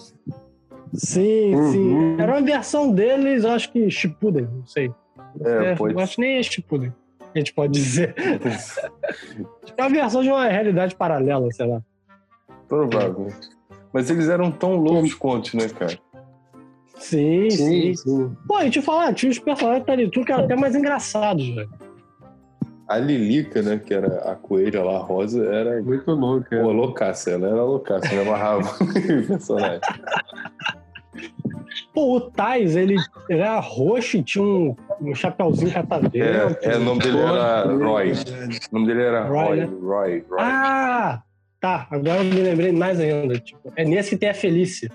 Sim, 0.94 1.54
Uhum. 1.54 1.72
sim. 1.72 2.16
Era 2.20 2.32
uma 2.32 2.42
versão 2.42 2.90
deles, 2.90 3.44
acho 3.44 3.70
que 3.70 3.90
Shippuden, 3.90 4.48
não 4.50 4.66
sei. 4.66 4.90
É, 5.44 5.72
É, 5.72 5.74
pode 5.76 5.92
eu 5.94 6.00
acho 6.00 6.14
que 6.16 6.20
nem 6.22 6.38
é 6.38 6.42
Shippuden, 6.42 6.90
a 7.34 7.38
gente 7.38 7.52
pode 7.52 7.72
dizer. 7.74 8.14
É 9.76 9.82
uma 9.82 9.90
versão 9.90 10.22
de 10.22 10.28
uma 10.28 10.46
realidade 10.48 10.94
paralela, 10.94 11.50
sei 11.52 11.66
lá. 11.66 11.82
Provável. 12.68 13.28
Mas 13.92 14.08
eles 14.10 14.28
eram 14.28 14.50
tão 14.50 14.76
loucos 14.76 15.12
quanto, 15.14 15.54
né, 15.56 15.68
cara? 15.68 15.98
Sim, 17.02 17.50
sim. 17.50 17.56
Sim, 17.56 17.94
sim. 17.94 18.36
Pô, 18.46 18.60
e 18.60 18.70
te 18.70 18.80
falar, 18.80 19.12
tinha 19.12 19.30
os 19.30 19.38
personagens 19.38 19.84
da 19.84 19.96
Toon 20.10 20.24
que 20.24 20.32
eram 20.32 20.44
até 20.44 20.54
mais 20.54 20.74
engraçados, 20.74 21.46
velho. 21.48 21.70
A 22.88 22.98
Lilica, 22.98 23.62
né, 23.62 23.80
que 23.84 23.92
era 23.92 24.30
a 24.30 24.36
coelha 24.36 24.82
lá, 24.82 24.96
a 24.96 25.02
rosa, 25.02 25.44
era 25.44 25.82
Muito 25.82 26.10
louco, 26.12 26.54
é. 26.54 26.62
Pô, 26.62 26.72
loucaça, 26.72 27.30
ela 27.30 27.48
era 27.48 27.62
loucaça, 27.62 28.14
me 28.14 28.20
amarrava 28.20 28.68
o 28.82 29.26
personagem. 29.26 29.80
Pô, 31.92 32.16
o 32.16 32.20
Tais, 32.20 32.76
ele 32.76 32.96
era 33.28 33.58
roxo 33.58 34.18
e 34.18 34.22
tinha 34.22 34.44
um, 34.44 34.76
um 35.00 35.14
chapeuzinho 35.14 35.72
catavento. 35.72 36.16
É, 36.16 36.56
é, 36.62 36.76
o 36.76 36.80
nome 36.80 37.00
dele 37.00 37.18
era 37.18 37.62
Roy. 37.64 38.12
O 38.12 38.74
nome 38.74 38.86
dele 38.86 39.02
era 39.02 39.24
Roy, 39.24 39.44
Roy. 39.44 39.56
né? 39.56 39.64
Roy, 39.64 40.24
Roy. 40.28 40.40
Ah! 40.40 41.22
Tá, 41.60 41.86
agora 41.90 42.18
eu 42.18 42.24
me 42.24 42.40
lembrei 42.40 42.72
mais 42.72 42.98
ainda. 42.98 43.38
Tipo, 43.38 43.72
é 43.76 43.84
nesse 43.84 44.10
que 44.10 44.16
tem 44.16 44.28
a 44.28 44.34
Felícia. 44.34 44.90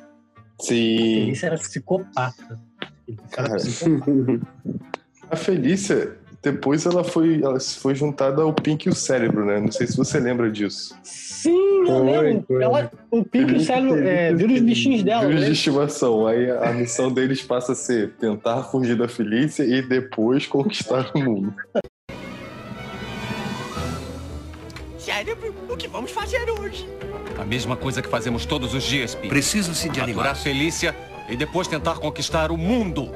Sim. 0.60 0.98
Felícia 0.98 1.48
era 1.48 1.58
psicopata. 1.58 2.60
Era 3.08 3.28
Cara. 3.32 3.56
psicopata. 3.56 4.39
A 5.30 5.36
Felícia, 5.36 6.15
depois 6.41 6.86
ela 6.86 7.04
foi, 7.04 7.41
ela 7.43 7.60
foi 7.60 7.93
juntada 7.93 8.41
ao 8.41 8.54
Pink 8.54 8.88
e 8.88 8.89
o 8.89 8.96
Cérebro, 8.96 9.46
né? 9.46 9.60
Não 9.60 9.70
sei 9.72 9.86
se 9.88 9.98
você 9.98 10.20
lembra 10.20 10.50
disso. 10.50 10.98
Sim, 11.04 11.82
eu 11.82 11.86
Foi, 11.86 12.22
lembro. 12.22 12.46
foi. 12.48 12.63
Ela, 12.63 12.91
o 13.12 13.24
Pink 13.26 13.52
e 13.54 13.56
o 13.58 13.60
cérebro 13.60 13.98
é, 13.98 14.34
vira 14.34 14.54
os 14.54 14.62
bichinhos 14.62 15.04
dela. 15.04 15.28
De 15.28 15.36
né? 15.39 15.50
estimação. 15.50 16.26
Aí 16.26 16.50
a 16.50 16.70
a 16.70 16.74
missão 16.74 17.12
deles 17.12 17.41
passa 17.41 17.74
a 17.74 17.76
ser 17.76 18.13
tentar 18.13 18.63
fugir 18.63 18.98
da 18.98 19.08
Felícia 19.10 19.63
e 19.63 19.82
depois 19.82 20.48
conquistar 20.48 21.12
o 21.13 21.20
mundo. 21.20 21.54
Cérebro, 25.17 25.51
o 25.67 25.75
que 25.75 25.88
vamos 25.88 26.12
fazer 26.12 26.47
hoje? 26.47 26.88
A 27.39 27.43
mesma 27.43 27.75
coisa 27.75 28.03
que 28.03 28.08
fazemos 28.08 28.45
todos 28.45 28.75
os 28.75 28.84
dias, 28.84 29.15
Pi. 29.15 29.27
Precisa-se 29.27 29.89
de 29.89 29.99
Aturar 29.99 30.03
animais. 30.03 30.43
Felícia 30.43 30.95
e 31.27 31.36
depois 31.36 31.67
tentar 31.67 31.95
conquistar 31.95 32.51
o 32.51 32.58
mundo. 32.58 33.12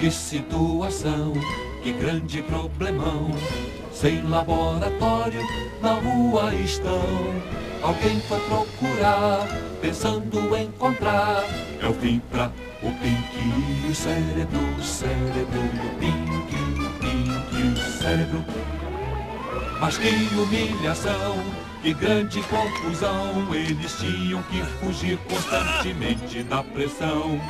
Que 0.00 0.10
situação, 0.10 1.34
que 1.82 1.92
grande 1.92 2.40
problemão. 2.40 3.32
Sem 3.92 4.22
laboratório, 4.22 5.42
na 5.82 5.92
rua 5.92 6.54
estão. 6.54 7.04
Alguém 7.82 8.18
foi 8.22 8.40
procurar, 8.40 9.46
pensando 9.82 10.56
em 10.56 10.68
encontrar. 10.68 11.44
É 11.82 11.86
o 11.86 11.92
fim 11.92 12.18
pra 12.30 12.50
o 12.82 12.90
Pink 12.92 13.86
e 13.86 13.90
o 13.90 13.94
cérebro, 13.94 14.58
o 14.78 14.82
cérebro 14.82 15.60
do 15.60 15.98
Pink, 16.00 16.56
o 16.80 16.90
Pink 16.98 17.56
e 17.58 17.78
o 17.78 18.02
cérebro. 18.02 18.63
Mas 19.80 19.98
que 19.98 20.08
humilhação, 20.08 21.36
que 21.82 21.92
grande 21.92 22.42
confusão. 22.42 23.54
Eles 23.54 23.96
tinham 23.98 24.42
que 24.44 24.62
fugir 24.80 25.18
constantemente 25.28 26.42
da 26.44 26.62
pressão. 26.62 27.40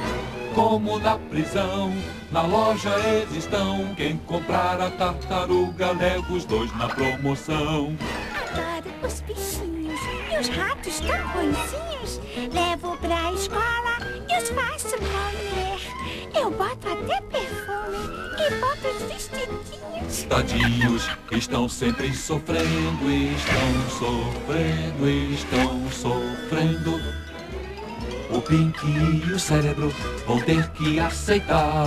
Como 0.55 0.99
na 0.99 1.19
prisão, 1.19 1.93
na 2.31 2.43
loja 2.43 2.91
eles 3.01 3.37
estão. 3.37 3.95
Quem 3.97 4.17
comprar 4.19 4.81
a 4.81 4.91
tartaruga 4.91 5.93
leva 5.93 6.33
os 6.33 6.45
dois 6.45 6.75
na 6.77 6.89
promoção. 6.89 7.97
Adoro 8.35 9.07
os 9.07 9.21
bichinhos 9.21 10.01
e 10.33 10.39
os 10.39 10.49
ratos 10.49 11.01
tão 11.01 11.29
bonzinhos. 11.29 12.21
Levo 12.53 12.97
pra 12.99 13.33
escola 13.33 13.99
e 14.29 14.43
os 14.43 14.49
faço 14.51 14.97
comer. 14.97 16.41
Eu 16.41 16.51
boto 16.51 16.89
até 16.89 17.21
perfume 17.21 17.99
e 18.39 18.55
boto 18.61 18.89
os. 18.89 19.64
Tadinhos 20.29 21.09
estão 21.31 21.69
sempre 21.69 22.15
sofrendo, 22.15 23.11
estão 23.11 23.99
sofrendo, 23.99 25.09
estão 25.33 25.91
sofrendo. 25.91 27.01
O 28.31 28.41
Pink 28.41 28.79
e 28.87 29.33
o 29.33 29.39
cérebro 29.39 29.93
vão 30.27 30.41
ter 30.41 30.69
que 30.71 30.99
aceitar. 30.99 31.87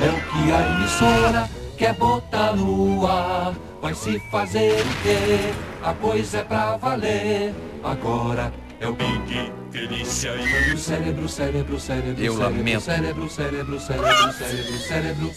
É 0.00 0.08
o 0.08 0.14
que 0.14 0.52
a 0.52 0.76
emissora 0.76 1.50
quer 1.76 1.94
botar 1.94 2.54
no 2.56 3.06
ar. 3.06 3.54
Vai 3.82 3.94
se 3.94 4.18
fazer 4.30 4.80
o 4.80 5.02
quê? 5.02 5.52
A 5.82 5.92
coisa 5.92 6.38
é 6.38 6.44
pra 6.44 6.76
valer. 6.76 7.54
Agora 7.82 8.52
é 8.80 8.88
o 8.88 8.94
Pink, 8.94 9.52
Felícia 9.70 10.30
e 10.30 10.72
o 10.72 10.78
cérebro, 10.78 11.28
cérebro, 11.28 11.78
cérebro, 11.80 12.24
Eu 12.24 12.32
cérebro, 12.36 12.56
lamento. 12.56 12.80
cérebro, 12.80 13.28
cérebro, 13.30 13.80
cérebro, 13.80 14.32
cérebro, 14.32 14.78
cérebro. 14.78 15.30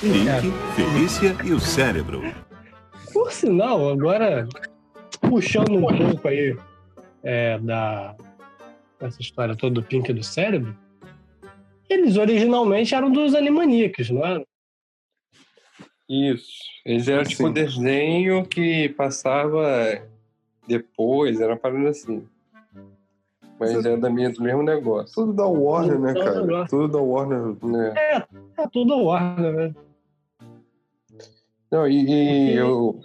Pink, 0.00 0.52
Felícia 0.74 1.36
e 1.44 1.52
o 1.52 1.60
cérebro. 1.60 2.22
Por 3.12 3.32
sinal, 3.32 3.90
agora 3.90 4.48
puxando 5.20 5.72
um 5.72 5.82
pouco 5.82 6.28
aí 6.28 6.56
é, 7.22 7.58
da 7.58 8.14
essa 9.00 9.20
história 9.20 9.56
toda 9.56 9.80
do 9.80 9.82
Pink 9.82 10.10
e 10.10 10.14
do 10.14 10.22
cérebro, 10.22 10.76
eles 11.88 12.16
originalmente 12.16 12.94
eram 12.94 13.10
dos 13.10 13.34
Animaniacs, 13.34 14.10
não 14.10 14.24
é? 14.24 14.44
Isso. 16.08 16.52
Eles 16.84 17.08
eram 17.08 17.24
tipo 17.24 17.46
Sim. 17.48 17.52
desenho 17.52 18.44
que 18.46 18.90
passava 18.90 20.02
depois, 20.66 21.40
era 21.40 21.52
uma 21.52 21.58
parada 21.58 21.88
assim. 21.88 22.26
Mas 23.58 23.84
é 23.84 23.96
da 23.96 24.10
minha, 24.10 24.30
do 24.30 24.42
mesmo 24.42 24.62
negócio. 24.62 25.14
Tudo 25.14 25.32
da 25.32 25.46
Warner, 25.46 25.98
né, 25.98 26.12
Tudo 26.14 26.24
cara? 26.24 26.66
Tudo 26.68 26.88
da 26.88 26.98
Warner. 26.98 27.56
né? 27.62 27.94
É 27.96 28.22
tudo 28.72 29.04
Warner, 29.04 29.52
né? 29.52 29.74
Não, 31.70 31.88
e, 31.88 32.04
e 32.04 32.54
eu 32.54 33.00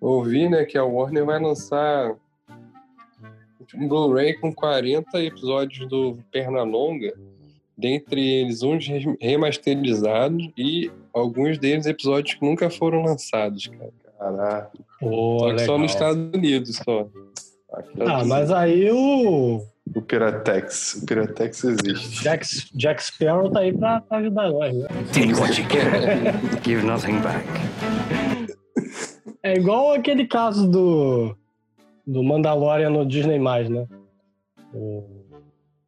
ouvi, 0.00 0.48
né, 0.48 0.64
que 0.64 0.78
a 0.78 0.84
Warner 0.84 1.24
vai 1.24 1.40
lançar 1.40 2.14
um 3.74 3.88
Blu-ray 3.88 4.34
com 4.34 4.52
40 4.54 5.22
episódios 5.22 5.88
do 5.88 6.18
Pernalonga, 6.30 7.12
dentre 7.76 8.20
eles 8.24 8.62
uns 8.62 8.86
re- 8.86 9.16
remasterizados 9.20 10.50
e 10.56 10.90
alguns 11.12 11.58
deles 11.58 11.86
episódios 11.86 12.34
que 12.34 12.44
nunca 12.44 12.70
foram 12.70 13.02
lançados, 13.02 13.66
cara. 13.66 13.92
Caraca. 14.18 14.70
Pô, 15.00 15.38
Só 15.40 15.54
que 15.54 15.58
só 15.64 15.78
nos 15.78 15.92
Estados 15.92 16.30
Unidos, 16.34 16.76
só. 16.76 17.08
Ah, 18.06 18.24
mas 18.24 18.50
aí 18.52 18.90
o 18.92 19.60
O 19.94 20.00
Piratex. 20.00 20.94
O 21.02 21.06
Piratex 21.06 21.64
existe. 21.64 22.22
Jack, 22.22 22.46
Jack 22.74 23.02
Sparrow 23.02 23.50
tá 23.50 23.60
aí 23.60 23.76
pra, 23.76 24.00
pra 24.00 24.18
ajudar 24.18 24.50
nós, 24.50 24.74
né? 24.74 24.88
Take 25.12 25.34
what 25.34 25.60
you 25.60 25.68
get. 25.68 26.64
Give 26.64 26.82
nothing 26.86 27.20
back. 27.20 27.44
É 29.42 29.54
igual 29.54 29.92
aquele 29.94 30.26
caso 30.26 30.68
do, 30.70 31.36
do 32.06 32.22
Mandalorian 32.22 32.90
no 32.90 33.04
Disney+, 33.04 33.38
né? 33.38 33.86
O- 34.72 35.04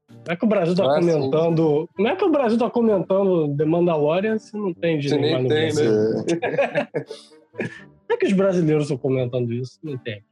Como 0.08 0.24
é 0.32 0.36
que 0.36 0.44
o 0.44 0.48
Brasil 0.48 0.74
tá 0.74 0.84
Ah, 0.84 1.00
sim. 1.00 1.08
comentando... 1.12 1.88
Como 1.94 2.08
é 2.08 2.16
que 2.16 2.24
o 2.24 2.30
Brasil 2.30 2.58
tá 2.58 2.68
comentando 2.70 3.56
The 3.56 3.64
Mandalorian 3.64 4.38
se 4.38 4.56
não 4.56 4.74
tem 4.74 4.98
Disney+, 4.98 5.20
nem 5.20 5.42
no 5.44 5.48
tem, 5.48 5.72
Brasil? 5.72 5.92
né? 5.92 6.86
Como 7.56 8.10
é 8.10 8.16
que 8.16 8.26
os 8.26 8.32
brasileiros 8.32 8.84
estão 8.84 8.98
comentando 8.98 9.52
isso? 9.52 9.78
Não 9.82 9.96
tem. 9.98 10.22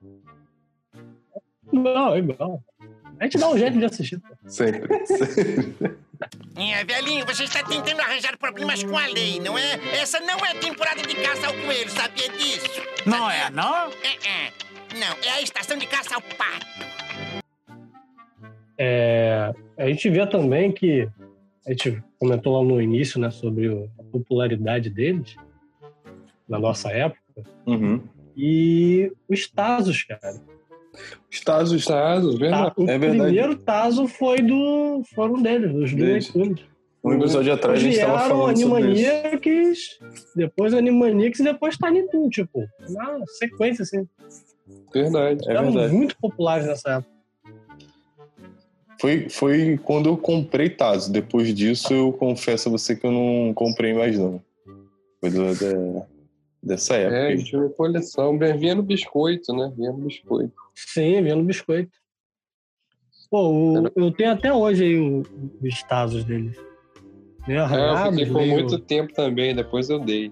Não, 1.73 2.15
é 2.15 2.19
igual. 2.19 2.63
A 3.21 3.25
gente 3.25 3.39
dá 3.39 3.49
um 3.49 3.57
jeito 3.59 3.79
de 3.79 3.85
assistir. 3.85 4.21
Sempre. 4.47 5.07
sempre. 5.07 5.97
É, 6.57 6.85
velhinho, 6.85 7.25
você 7.27 7.45
está 7.45 7.63
tentando 7.65 8.01
arranjar 8.01 8.37
problemas 8.39 8.83
com 8.83 8.97
a 8.97 9.07
lei, 9.07 9.41
não 9.41 9.59
é? 9.59 9.75
Essa 9.97 10.21
não 10.21 10.39
é 10.45 10.55
temporada 10.55 11.03
de 11.03 11.15
caça 11.17 11.47
ao 11.47 11.55
coelho, 11.55 11.91
sabia 11.91 12.29
disso? 12.31 12.83
Não 13.07 13.31
é, 13.31 13.51
não? 13.51 13.89
É, 13.89 14.29
é. 14.29 14.53
Não, 14.99 15.17
é 15.25 15.31
a 15.31 15.43
estação 15.43 15.77
de 15.77 15.87
caça 15.87 16.15
ao 16.15 16.23
pato. 16.23 16.67
É, 18.79 19.53
a 19.77 19.87
gente 19.87 20.09
vê 20.11 20.27
também 20.27 20.71
que 20.73 21.09
a 21.67 21.71
gente 21.71 22.03
comentou 22.19 22.59
lá 22.61 22.65
no 22.65 22.81
início, 22.81 23.21
né, 23.21 23.31
sobre 23.31 23.69
a 23.99 24.03
popularidade 24.11 24.91
deles 24.91 25.37
na 26.49 26.59
nossa 26.59 26.91
época 26.91 27.21
Uhum. 27.67 28.03
e 28.37 29.13
os 29.29 29.49
Tazos, 29.49 30.03
cara. 30.03 30.41
Os 31.31 31.41
Tazos. 31.41 31.85
Tá, 31.87 32.19
verdade. 32.19 32.73
o 32.77 32.83
é 32.91 32.99
verdade. 32.99 33.23
primeiro 33.23 33.57
Tazo 33.57 34.07
foi 34.07 34.43
do 34.43 35.03
foram 35.15 35.41
deles, 35.43 35.73
dos 35.73 35.93
Deles. 35.95 36.29
Tunes. 36.29 36.61
Um 37.05 37.15
episódio 37.15 37.53
atrás 37.53 37.79
a 37.79 37.83
Depois 37.83 37.95
gente 37.97 38.07
tava 38.07 38.19
vieram 38.19 38.39
falando 38.39 38.57
sobre 38.61 38.93
isso. 38.93 39.11
Animaniacs, 39.11 39.79
depois 40.37 40.75
Animaniacs 40.75 41.41
e 41.41 41.43
depois 41.43 41.77
Tiny 41.77 42.09
Toon, 42.09 42.29
tipo, 42.29 42.61
na 42.91 43.19
sequência 43.27 43.83
assim. 43.83 44.07
Verdade. 44.95 45.41
É 45.49 45.51
Eram 45.53 45.73
verdade. 45.73 45.93
muito 45.95 46.17
populares 46.21 46.67
nessa 46.67 46.91
época. 46.99 47.11
Foi, 49.01 49.29
foi 49.29 49.81
quando 49.83 50.09
eu 50.09 50.17
comprei 50.17 50.71
Tazo. 50.71 51.11
Depois 51.11 51.53
disso, 51.53 51.93
eu 51.93 52.13
confesso 52.13 52.69
a 52.69 52.73
você 52.73 52.95
que 52.95 53.05
eu 53.05 53.11
não 53.11 53.53
comprei 53.53 53.93
mais, 53.93 54.17
não. 54.17 54.41
Foi 55.21 55.29
do- 55.31 55.55
da- 55.57 56.07
dessa 56.63 56.95
época. 56.97 57.17
É, 57.17 57.27
aí. 57.29 57.45
tinha 57.45 57.61
uma 57.61 57.71
coleção. 57.71 58.39
Vinha 58.39 58.75
no 58.75 58.83
biscoito, 58.83 59.53
né? 59.55 59.73
Vinha 59.77 59.93
no 59.93 59.99
biscoito. 59.99 60.53
Sim, 60.75 61.23
vinha 61.23 61.37
no 61.37 61.45
biscoito. 61.45 61.91
Pô, 63.31 63.49
o- 63.51 63.91
eu 63.97 64.11
tenho 64.13 64.33
até 64.33 64.53
hoje 64.53 64.85
aí 64.85 64.99
o- 64.99 65.23
os 65.63 65.83
Tazos 65.85 66.25
deles. 66.25 66.57
Meio 67.49 67.65
Ah, 67.65 68.05
eu 68.07 68.13
fiquei 68.13 68.27
por 68.27 68.35
meio- 68.35 68.53
muito 68.53 68.79
tempo 68.79 69.13
também, 69.15 69.55
depois 69.55 69.89
eu 69.91 69.99
dei. 69.99 70.31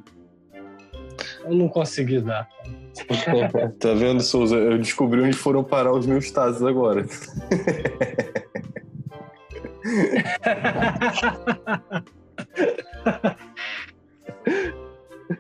Eu 1.45 1.55
não 1.55 1.69
consegui 1.69 2.21
dar. 2.21 2.49
Tá 3.79 3.95
vendo, 3.95 4.21
Souza? 4.21 4.57
Eu 4.57 4.79
descobri 4.79 5.21
onde 5.23 5.37
foram 5.37 5.65
parar 5.65 5.93
os 5.93 6.07
meus 6.07 6.31
Tazos 6.31 6.63
agora. 6.63 7.05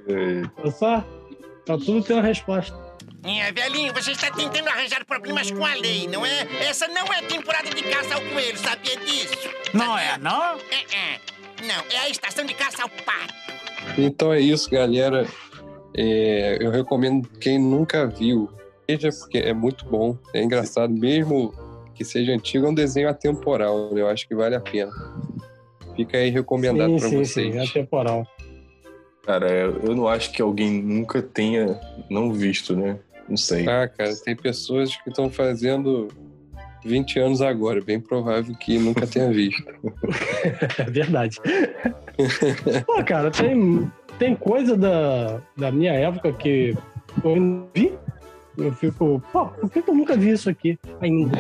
É, 0.08 0.70
só, 0.70 1.00
tá 1.64 1.76
tudo 1.76 2.02
tem 2.02 2.16
uma 2.16 2.22
resposta. 2.22 2.76
É, 3.22 3.52
velhinho, 3.52 3.92
você 3.92 4.12
está 4.12 4.30
tentando 4.30 4.68
arranjar 4.68 5.04
problemas 5.04 5.50
com 5.50 5.64
a 5.64 5.74
lei, 5.74 6.08
não 6.08 6.24
é? 6.24 6.46
Essa 6.62 6.88
não 6.88 7.12
é 7.12 7.20
temporada 7.22 7.68
de 7.68 7.82
caça 7.82 8.14
ao 8.14 8.20
coelho, 8.22 8.56
sabia 8.56 8.96
disso? 8.96 9.50
Não 9.74 9.98
é, 9.98 10.16
não? 10.16 10.54
É, 10.54 10.96
é. 10.96 11.20
Não, 11.66 11.84
é 11.90 11.98
a 11.98 12.08
estação 12.08 12.46
de 12.46 12.54
caça 12.54 12.82
ao 12.82 12.88
pato. 12.88 13.34
Então 13.98 14.32
é 14.32 14.40
isso, 14.40 14.70
galera. 14.70 15.26
É, 15.94 16.58
eu 16.60 16.70
recomendo 16.70 17.28
quem 17.40 17.58
nunca 17.58 18.06
viu, 18.06 18.48
veja 18.88 19.10
porque 19.10 19.38
é 19.38 19.52
muito 19.52 19.84
bom, 19.84 20.16
é 20.32 20.42
engraçado, 20.42 20.92
mesmo 20.92 21.52
que 21.94 22.04
seja 22.04 22.32
antigo, 22.32 22.66
é 22.66 22.70
um 22.70 22.74
desenho 22.74 23.10
atemporal, 23.10 23.92
né? 23.92 24.00
eu 24.00 24.08
acho 24.08 24.26
que 24.26 24.34
vale 24.34 24.54
a 24.54 24.60
pena. 24.60 24.90
Fica 25.94 26.16
aí 26.16 26.30
recomendado 26.30 26.96
para 26.96 27.08
vocês. 27.08 27.32
sim, 27.32 27.58
é 27.58 27.66
temporal. 27.66 28.26
Cara, 29.30 29.48
eu 29.48 29.80
eu 29.84 29.94
não 29.94 30.08
acho 30.08 30.32
que 30.32 30.42
alguém 30.42 30.82
nunca 30.82 31.22
tenha 31.22 31.78
não 32.10 32.32
visto, 32.32 32.74
né? 32.74 32.98
Não 33.28 33.36
sei. 33.36 33.62
Ah, 33.68 33.86
cara, 33.86 34.10
tem 34.16 34.34
pessoas 34.34 34.96
que 34.96 35.08
estão 35.08 35.30
fazendo 35.30 36.08
20 36.84 37.20
anos 37.20 37.40
agora, 37.40 37.80
bem 37.80 38.00
provável 38.00 38.52
que 38.56 38.76
nunca 38.76 39.06
tenha 39.06 39.30
visto. 39.30 39.62
É 40.78 40.90
verdade. 40.90 41.36
Pô, 42.84 43.04
cara, 43.04 43.30
tem, 43.30 43.88
tem 44.18 44.34
coisa 44.34 44.76
da, 44.76 45.40
da 45.56 45.70
minha 45.70 45.92
época 45.92 46.32
que 46.32 46.76
eu 47.22 47.36
não 47.36 47.68
vi. 47.72 47.92
Eu 48.58 48.72
fico, 48.72 49.22
pô, 49.32 49.46
por 49.46 49.70
que 49.70 49.78
eu 49.78 49.94
nunca 49.94 50.16
vi 50.16 50.30
isso 50.30 50.50
aqui 50.50 50.76
ainda? 51.00 51.38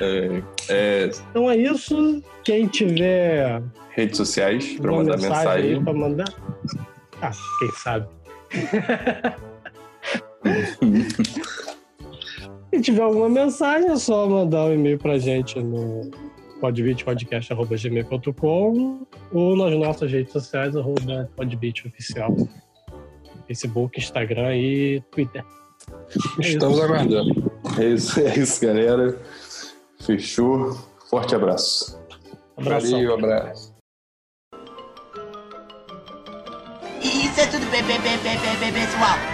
É, 0.00 0.42
é, 0.68 1.10
Então 1.30 1.50
é 1.50 1.56
isso. 1.56 2.22
Quem 2.44 2.66
tiver 2.66 3.62
redes 3.90 4.16
sociais 4.16 4.76
para 4.80 4.92
mandar 4.92 5.14
aí 5.14 5.22
mensagem. 5.22 5.84
pra 5.84 5.92
mandar. 5.92 6.34
Ah, 7.22 7.30
quem 7.58 7.70
sabe. 7.72 8.06
Se 12.74 12.80
tiver 12.80 13.02
alguma 13.02 13.28
mensagem, 13.28 13.90
é 13.90 13.96
só 13.96 14.28
mandar 14.28 14.64
um 14.64 14.74
e-mail 14.74 14.98
pra 14.98 15.16
gente 15.18 15.60
no 15.60 16.10
podbeatpodcast.gmail.com 16.60 19.06
ou 19.32 19.56
nas 19.56 19.78
nossas 19.78 20.10
redes 20.10 20.32
sociais, 20.32 20.76
arroba 20.76 21.30
podbeatoficial. 21.36 22.34
Facebook, 23.46 23.96
Instagram 23.98 24.56
e 24.56 25.00
Twitter. 25.10 25.44
Estamos 26.40 26.80
aguardando. 26.80 27.52
É 27.78 27.90
isso, 27.90 28.18
é 28.20 28.38
isso, 28.38 28.60
galera. 28.60 29.18
Fechou. 30.04 30.76
Forte 31.08 31.34
abraço. 31.34 31.98
Abração. 32.56 32.90
Valeu, 32.90 33.14
abraço. 33.14 33.74
Isso 37.02 37.40
é 37.40 37.46
tudo 37.46 37.70
bem, 37.70 37.82
bem, 37.84 38.00
bem, 38.00 38.18
bem, 38.18 38.38
bem, 38.38 38.56
bem, 38.58 38.72
pessoal. 38.72 39.33